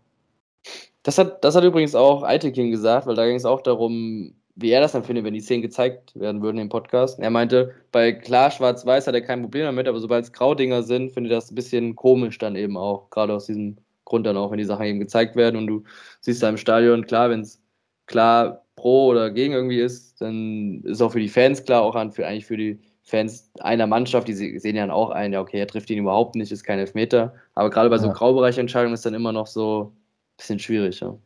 [1.03, 4.71] das hat, das hat übrigens auch Eitekin gesagt, weil da ging es auch darum, wie
[4.71, 7.19] er das dann findet, wenn die Szenen gezeigt werden würden im Podcast.
[7.19, 11.11] Er meinte, bei klar schwarz-weiß hat er kein Problem damit, aber sobald es Graudinger sind,
[11.13, 13.11] findet er das ein bisschen komisch dann eben auch.
[13.11, 15.83] Gerade aus diesem Grund dann auch, wenn die Sachen eben gezeigt werden und du
[16.21, 17.61] siehst da im Stadion, klar, wenn es
[18.07, 22.27] klar pro oder gegen irgendwie ist, dann ist auch für die Fans klar, auch für,
[22.27, 25.67] eigentlich für die Fans einer Mannschaft, die sehen ja dann auch ein, ja, okay, er
[25.67, 27.35] trifft ihn überhaupt nicht, ist kein Elfmeter.
[27.55, 28.13] Aber gerade bei so ja.
[28.13, 29.93] Graubereichentscheidungen ist dann immer noch so,
[30.37, 31.17] bisschen schwierig, ja.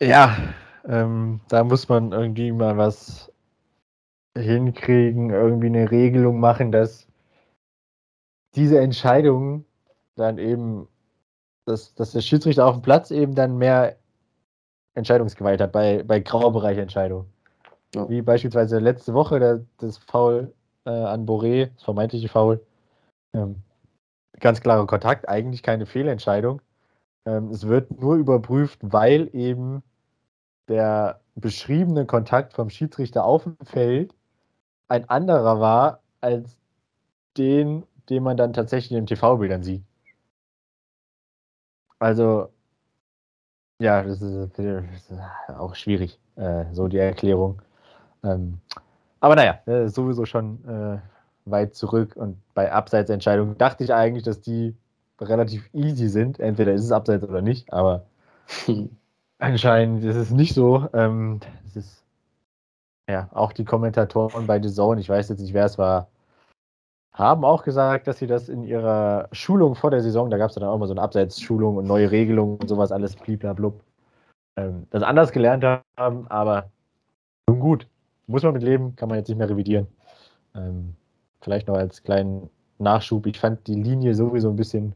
[0.00, 0.36] Ja,
[0.88, 3.30] ähm, da muss man irgendwie mal was
[4.36, 7.06] hinkriegen, irgendwie eine Regelung machen, dass
[8.54, 9.64] diese Entscheidungen
[10.16, 10.88] dann eben,
[11.66, 13.96] dass, dass der Schiedsrichter auf dem Platz eben dann mehr
[14.94, 17.31] Entscheidungsgewalt hat bei, bei Graubereichentscheidungen.
[17.94, 18.08] Ja.
[18.08, 22.64] Wie beispielsweise letzte Woche der, das Foul äh, an Boré, das vermeintliche Foul.
[23.34, 23.62] Ähm,
[24.40, 26.62] ganz klarer Kontakt, eigentlich keine Fehlentscheidung.
[27.26, 29.82] Ähm, es wird nur überprüft, weil eben
[30.68, 34.14] der beschriebene Kontakt vom Schiedsrichter auf dem Feld
[34.88, 36.58] ein anderer war als
[37.36, 39.82] den, den man dann tatsächlich in TV-Bildern sieht.
[41.98, 42.48] Also,
[43.80, 45.12] ja, das ist, das ist
[45.48, 47.60] auch schwierig, äh, so die Erklärung.
[48.24, 48.58] Ähm,
[49.20, 50.98] aber naja, äh, sowieso schon äh,
[51.50, 54.74] weit zurück und bei Abseitsentscheidungen dachte ich eigentlich, dass die
[55.20, 56.40] relativ easy sind.
[56.40, 58.04] Entweder ist es Abseits oder nicht, aber
[59.38, 60.88] anscheinend ist es nicht so.
[60.92, 62.04] Ähm, es ist
[63.08, 66.08] ja auch die Kommentatoren bei The Zone, ich weiß jetzt nicht, wer es war,
[67.12, 70.54] haben auch gesagt, dass sie das in ihrer Schulung vor der Saison, da gab es
[70.54, 73.82] dann auch mal so eine Abseitsschulung und neue Regelungen und sowas, alles bliblablub,
[74.56, 75.64] ähm, das anders gelernt
[75.96, 76.70] haben, aber
[77.48, 77.86] nun gut,
[78.26, 79.86] muss man mit leben, kann man jetzt nicht mehr revidieren.
[80.54, 80.94] Ähm,
[81.40, 84.94] vielleicht noch als kleinen Nachschub, ich fand die Linie sowieso ein bisschen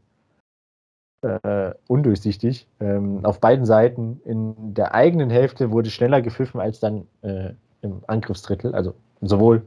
[1.23, 2.67] äh, undurchsichtig.
[2.81, 7.51] Ähm, auf beiden Seiten in der eigenen Hälfte wurde schneller gepfiffen als dann äh,
[7.83, 9.63] im Angriffsdrittel, also sowohl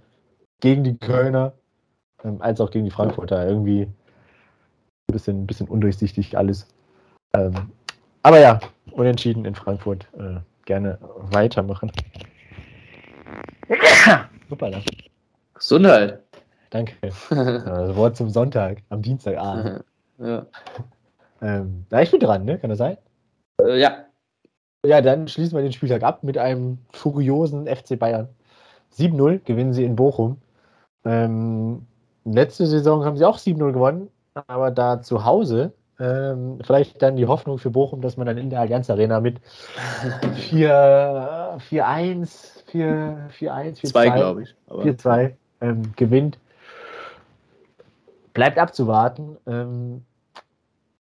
[0.62, 1.54] gegen die Kölner
[2.24, 3.48] ähm, als auch gegen die Frankfurter.
[3.48, 6.68] Irgendwie ein bisschen, ein bisschen undurchsichtig alles.
[7.34, 7.72] Ähm,
[8.24, 8.60] aber ja,
[8.92, 10.08] unentschieden in Frankfurt.
[10.18, 11.00] Äh, gerne
[11.32, 11.92] weitermachen.
[14.50, 14.72] Super,
[15.54, 16.24] Gesundheit.
[16.70, 16.94] Danke.
[17.30, 19.84] Das Wort zum Sonntag, am Dienstagabend.
[20.18, 20.46] ja.
[21.42, 22.58] Ähm, na, ich bin dran, ne?
[22.58, 22.98] Kann das sein?
[23.62, 24.06] Äh, ja.
[24.86, 28.30] Ja, dann schließen wir den Spieltag ab mit einem furiosen FC Bayern.
[28.98, 30.42] 7-0 gewinnen sie in Bochum.
[31.06, 31.86] Ähm,
[32.26, 34.10] letzte Saison haben sie auch 7-0 gewonnen,
[34.48, 38.50] aber da zu Hause ähm, vielleicht dann die Hoffnung für Bochum, dass man dann in
[38.50, 39.42] der Allianz Arena mit
[41.58, 44.56] 4-1, 4-1, 4-2, glaube ich.
[44.70, 46.38] 4-2 ähm, gewinnt.
[48.34, 49.38] Bleibt abzuwarten.
[49.48, 50.06] Ähm,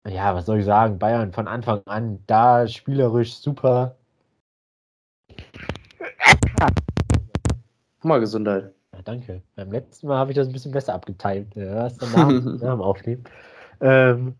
[0.06, 0.98] ja, was soll ich sagen?
[0.98, 3.96] Bayern von Anfang an da spielerisch super.
[8.02, 8.72] Mal Gesundheit
[9.04, 9.42] danke.
[9.56, 11.48] Beim letzten Mal habe ich das ein bisschen besser abgeteilt.
[11.54, 13.24] Ja, ist danach, nach dem Aufnehmen.
[13.80, 14.34] Ähm,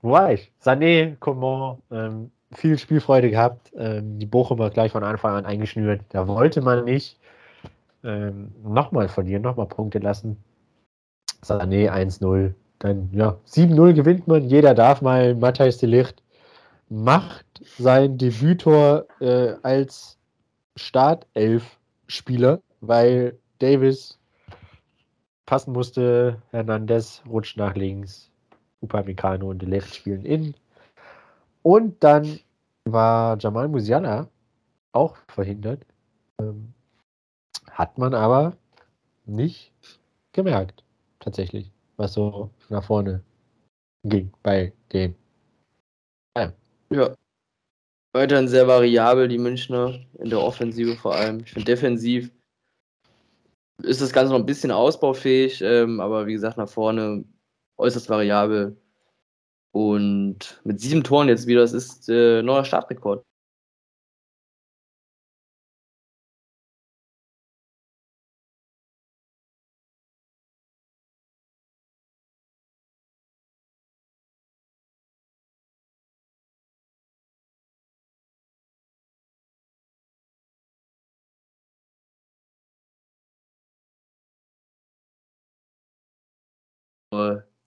[0.00, 0.52] wo war ich?
[0.62, 3.72] Sané, Coman, ähm, viel Spielfreude gehabt.
[3.76, 6.02] Ähm, die Bochumer gleich von Anfang an eingeschnürt.
[6.10, 7.18] Da wollte man nicht
[8.04, 10.36] ähm, nochmal verlieren, nochmal Punkte lassen.
[11.42, 12.54] Sané 1-0.
[12.78, 14.44] Dann, ja, 7-0 gewinnt man.
[14.44, 15.34] Jeder darf mal.
[15.34, 16.22] Matthijs de Licht
[16.88, 17.44] macht
[17.78, 20.16] sein Debütor äh, als
[20.76, 24.18] Startelf-Spieler, weil Davis
[25.44, 26.40] passen musste.
[26.50, 28.30] Hernandez rutscht nach links.
[28.80, 30.54] Upamecano und Delect spielen in.
[31.68, 32.40] Und dann
[32.86, 34.30] war Jamal Musiala
[34.92, 35.84] auch verhindert.
[36.40, 36.72] Ähm,
[37.70, 38.56] hat man aber
[39.26, 39.70] nicht
[40.32, 40.82] gemerkt,
[41.20, 43.22] tatsächlich, was so nach vorne
[44.02, 45.14] ging bei dem.
[46.38, 46.54] Ja.
[46.88, 47.14] ja.
[48.14, 51.40] Weiterhin sehr variabel, die Münchner, in der Offensive vor allem.
[51.40, 52.30] Ich finde defensiv
[53.82, 57.26] ist das Ganze noch ein bisschen ausbaufähig, ähm, aber wie gesagt, nach vorne
[57.76, 58.74] äußerst variabel.
[59.72, 63.24] Und mit sieben Toren jetzt wieder, das ist äh, neuer Startrekord.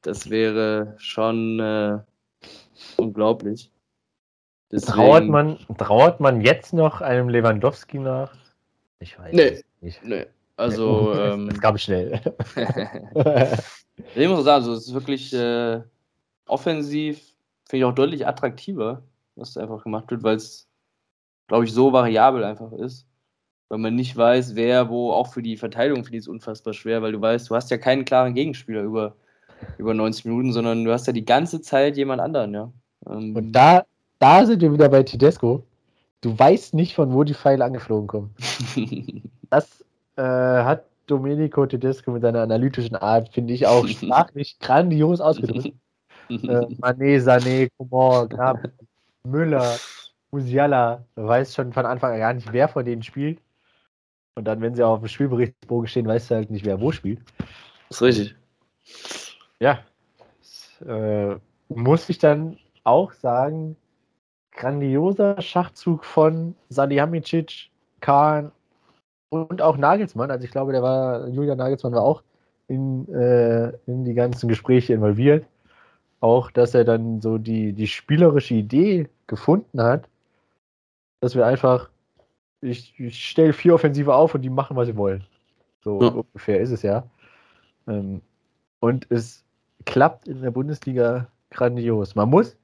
[0.02, 2.00] Das wäre schon äh,
[2.98, 3.72] unglaublich.
[4.72, 4.94] Deswegen...
[4.94, 8.34] Trauert, man, trauert man jetzt noch einem Lewandowski nach?
[9.00, 10.04] Ich weiß nee, nicht.
[10.04, 10.26] Nee.
[10.56, 12.22] Also, ähm, das gab ich schnell.
[14.16, 15.82] ich muss sagen, also, es ist wirklich äh,
[16.46, 17.20] offensiv,
[17.68, 19.04] finde ich auch deutlich attraktiver,
[19.36, 20.68] was da einfach gemacht wird, weil es,
[21.48, 23.08] glaube ich, so variabel einfach ist.
[23.70, 27.02] Weil man nicht weiß, wer wo, auch für die Verteidigung finde ich es unfassbar schwer,
[27.02, 29.16] weil du weißt, du hast ja keinen klaren Gegenspieler über
[29.78, 32.72] über 90 Minuten, sondern du hast ja die ganze Zeit jemand anderen, ja.
[33.10, 33.86] Ähm, und da,
[34.20, 35.64] da sind wir wieder bei Tedesco.
[36.22, 38.36] Du weißt nicht, von wo die Pfeile angeflogen kommen.
[39.50, 39.84] das
[40.18, 45.74] äh, hat Domenico Tedesco mit seiner analytischen Art, finde ich, auch sprachlich grandios ausgedrückt.
[46.30, 48.60] äh, Mané, Sané, Coman, Grab,
[49.24, 49.78] Müller,
[50.32, 53.40] Musiala, weiß schon von Anfang an gar nicht, wer von denen spielt.
[54.36, 56.92] Und dann, wenn sie auch auf dem Spielberichtsbogen stehen, weißt du halt nicht, wer wo
[56.92, 57.20] spielt.
[57.90, 58.36] Das ist richtig.
[59.62, 59.80] Ja,
[60.88, 61.36] äh,
[61.70, 63.78] muss ich dann auch sagen,
[64.52, 68.52] grandioser Schachzug von Salihamidzic, Kahn
[69.30, 70.32] und auch Nagelsmann.
[70.32, 72.24] Also ich glaube, der war, Julian Nagelsmann war auch
[72.68, 75.46] in, äh, in die ganzen Gespräche involviert.
[76.22, 80.10] Auch, dass er dann so die, die spielerische Idee gefunden hat,
[81.20, 81.90] dass wir einfach,
[82.62, 85.24] ich, ich stelle vier Offensive auf und die machen, was sie wollen.
[85.84, 86.08] So ja.
[86.10, 87.04] ungefähr ist es ja.
[87.88, 88.22] Ähm,
[88.80, 89.46] und es
[89.86, 92.16] klappt in der Bundesliga grandios.
[92.16, 92.58] Man muss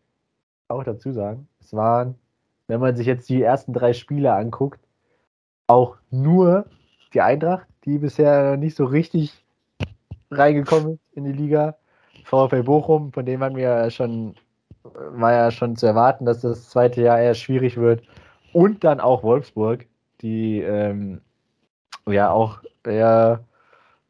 [0.68, 2.16] auch dazu sagen, es waren,
[2.68, 4.80] wenn man sich jetzt die ersten drei Spiele anguckt,
[5.68, 6.66] auch nur
[7.14, 9.44] die Eintracht, die bisher nicht so richtig
[10.32, 11.78] reingekommen ist in die Liga.
[12.26, 14.36] VfL Bochum, von dem man mir schon,
[14.84, 18.04] war ja schon zu erwarten, dass das zweite Jahr eher schwierig wird.
[18.52, 19.86] Und dann auch Wolfsburg,
[20.22, 21.22] die ähm,
[22.06, 23.44] ja auch eher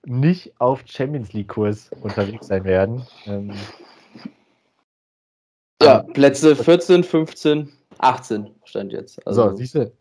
[0.07, 3.05] nicht auf Champions League-Kurs unterwegs sein werden.
[3.25, 3.53] Ähm,
[5.81, 9.25] ja, Plätze 14, 15, 18 stand jetzt.
[9.27, 9.91] Also, so, siehst du.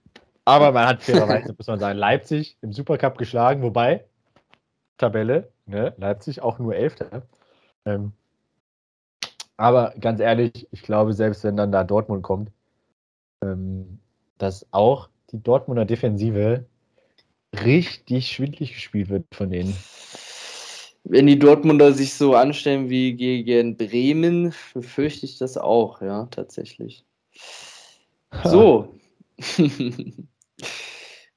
[0.45, 4.05] Aber man hat fairerweise, muss man sagen, Leipzig im Supercup geschlagen, wobei,
[4.97, 7.23] Tabelle, ne, Leipzig auch nur Elfter.
[7.85, 8.13] Ähm,
[9.57, 12.53] aber ganz ehrlich, ich glaube, selbst wenn dann da Dortmund kommt,
[13.43, 13.99] ähm,
[14.39, 16.65] dass auch die Dortmunder Defensive
[17.65, 19.77] richtig schwindlig gespielt wird von denen.
[21.05, 27.05] Wenn die Dortmunder sich so anstellen wie gegen Bremen, befürchte ich das auch, ja, tatsächlich.
[28.45, 28.95] So.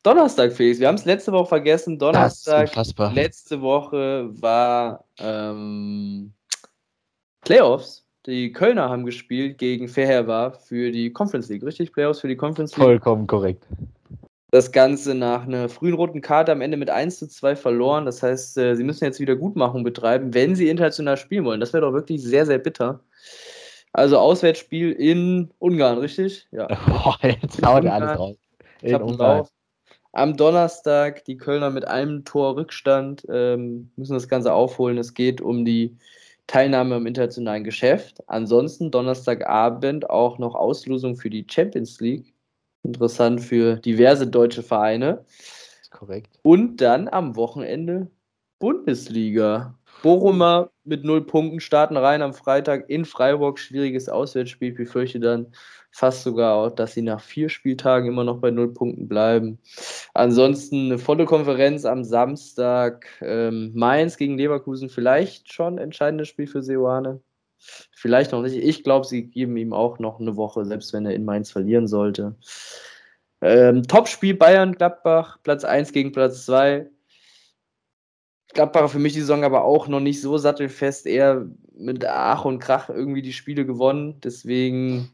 [0.03, 0.79] Donnerstag, Felix.
[0.79, 1.99] Wir haben es letzte Woche vergessen.
[1.99, 2.73] Donnerstag,
[3.13, 6.33] letzte Woche war ähm,
[7.41, 8.05] Playoffs.
[8.25, 11.91] Die Kölner haben gespielt gegen Fehervar für die Conference League, richtig?
[11.91, 12.85] Playoffs für die Conference League?
[12.85, 13.65] Vollkommen korrekt.
[14.51, 18.05] Das Ganze nach einer frühen roten Karte am Ende mit 1 zu 2 verloren.
[18.05, 21.59] Das heißt, äh, sie müssen jetzt wieder Gutmachung betreiben, wenn sie international spielen wollen.
[21.59, 23.01] Das wäre doch wirklich sehr, sehr bitter.
[23.93, 26.47] Also Auswärtsspiel in Ungarn, richtig?
[26.51, 26.67] Ja.
[26.87, 28.37] Boah, jetzt haut er alles raus.
[28.81, 29.47] In Ungarn.
[30.11, 34.97] Am Donnerstag die Kölner mit einem Tor Rückstand ähm, müssen das Ganze aufholen.
[34.97, 35.95] Es geht um die
[36.47, 38.23] Teilnahme am internationalen Geschäft.
[38.25, 42.33] Ansonsten Donnerstagabend auch noch Auslosung für die Champions League.
[42.83, 45.25] Interessant für diverse deutsche Vereine.
[45.91, 46.39] Korrekt.
[46.43, 48.09] Und dann am Wochenende
[48.59, 49.75] Bundesliga.
[50.01, 53.59] Bochumer mit null Punkten starten rein am Freitag in Freiburg.
[53.59, 54.69] Schwieriges Auswärtsspiel.
[54.69, 55.47] Ich befürchte dann
[55.91, 59.59] fast sogar auch, dass sie nach vier Spieltagen immer noch bei null Punkten bleiben.
[60.13, 63.07] Ansonsten eine volle Konferenz am Samstag.
[63.21, 67.21] Ähm, Mainz gegen Leverkusen vielleicht schon entscheidendes Spiel für Seoane.
[67.91, 68.55] Vielleicht noch nicht.
[68.55, 71.87] Ich glaube, sie geben ihm auch noch eine Woche, selbst wenn er in Mainz verlieren
[71.87, 72.35] sollte.
[73.41, 76.89] Ähm, Topspiel Bayern-Gladbach, Platz 1 gegen Platz 2.
[78.53, 81.45] Gladbach für mich die Saison aber auch noch nicht so sattelfest, eher
[81.77, 84.19] mit Ach und Krach irgendwie die Spiele gewonnen.
[84.23, 85.11] Deswegen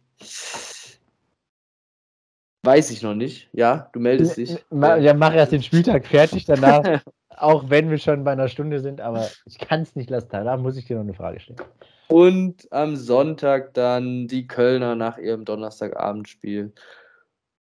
[2.63, 3.49] weiß ich noch nicht.
[3.53, 4.65] Ja, du meldest dich.
[4.71, 9.01] Ja, mach erst den Spieltag fertig danach, auch wenn wir schon bei einer Stunde sind,
[9.01, 10.29] aber ich kann es nicht lassen.
[10.31, 11.59] Da muss ich dir noch eine Frage stellen.
[12.07, 16.73] Und am Sonntag dann die Kölner nach ihrem Donnerstagabendspiel.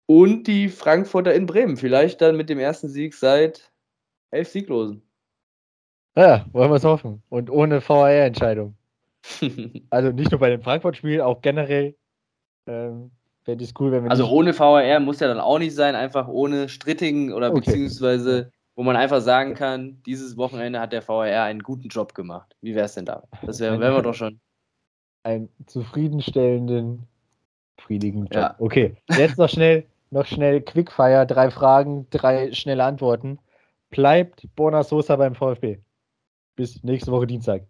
[0.08, 1.78] Und die Frankfurter in Bremen.
[1.78, 3.72] Vielleicht dann mit dem ersten Sieg seit
[4.32, 5.04] elf Sieglosen.
[6.16, 7.24] Ja, wollen wir es hoffen.
[7.30, 8.76] Und ohne VAR-Entscheidung.
[9.90, 11.96] also nicht nur bei dem Frankfurt-Spiel, auch generell.
[12.68, 13.12] Ähm,
[13.44, 14.12] Fände ich cool, wenn wir.
[14.12, 17.62] Also ohne VAR muss ja dann auch nicht sein, einfach ohne strittigen oder okay.
[17.62, 22.56] beziehungsweise, wo man einfach sagen kann, dieses Wochenende hat der VAR einen guten Job gemacht.
[22.62, 23.24] Wie wäre es denn da?
[23.46, 24.40] Das wären wär wir doch schon.
[25.24, 27.08] Einen zufriedenstellenden,
[27.76, 28.42] befriedigenden Job.
[28.42, 28.56] Ja.
[28.60, 33.40] Okay, jetzt noch schnell, noch schnell Quickfire, drei Fragen, drei schnelle Antworten.
[33.90, 35.80] Bleibt Bona Sosa beim VfB?
[36.62, 37.64] bis nächste Woche Dienstag.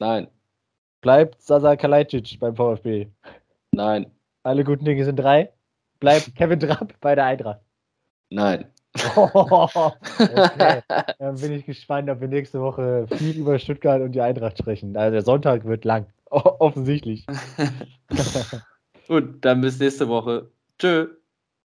[0.00, 0.28] Nein.
[1.00, 3.08] Bleibt Sasa Kalajdzic beim VfB?
[3.72, 4.10] Nein.
[4.42, 5.52] Alle guten Dinge sind drei.
[6.00, 7.60] Bleibt Kevin Trapp bei der Eintracht?
[8.30, 8.64] Nein.
[8.94, 10.82] Okay.
[11.18, 14.96] Dann bin ich gespannt, ob wir nächste Woche viel über Stuttgart und die Eintracht sprechen.
[14.96, 16.06] Also der Sonntag wird lang.
[16.30, 17.26] offensichtlich.
[19.08, 20.50] Gut, dann bis nächste Woche.
[20.78, 21.08] Tschö.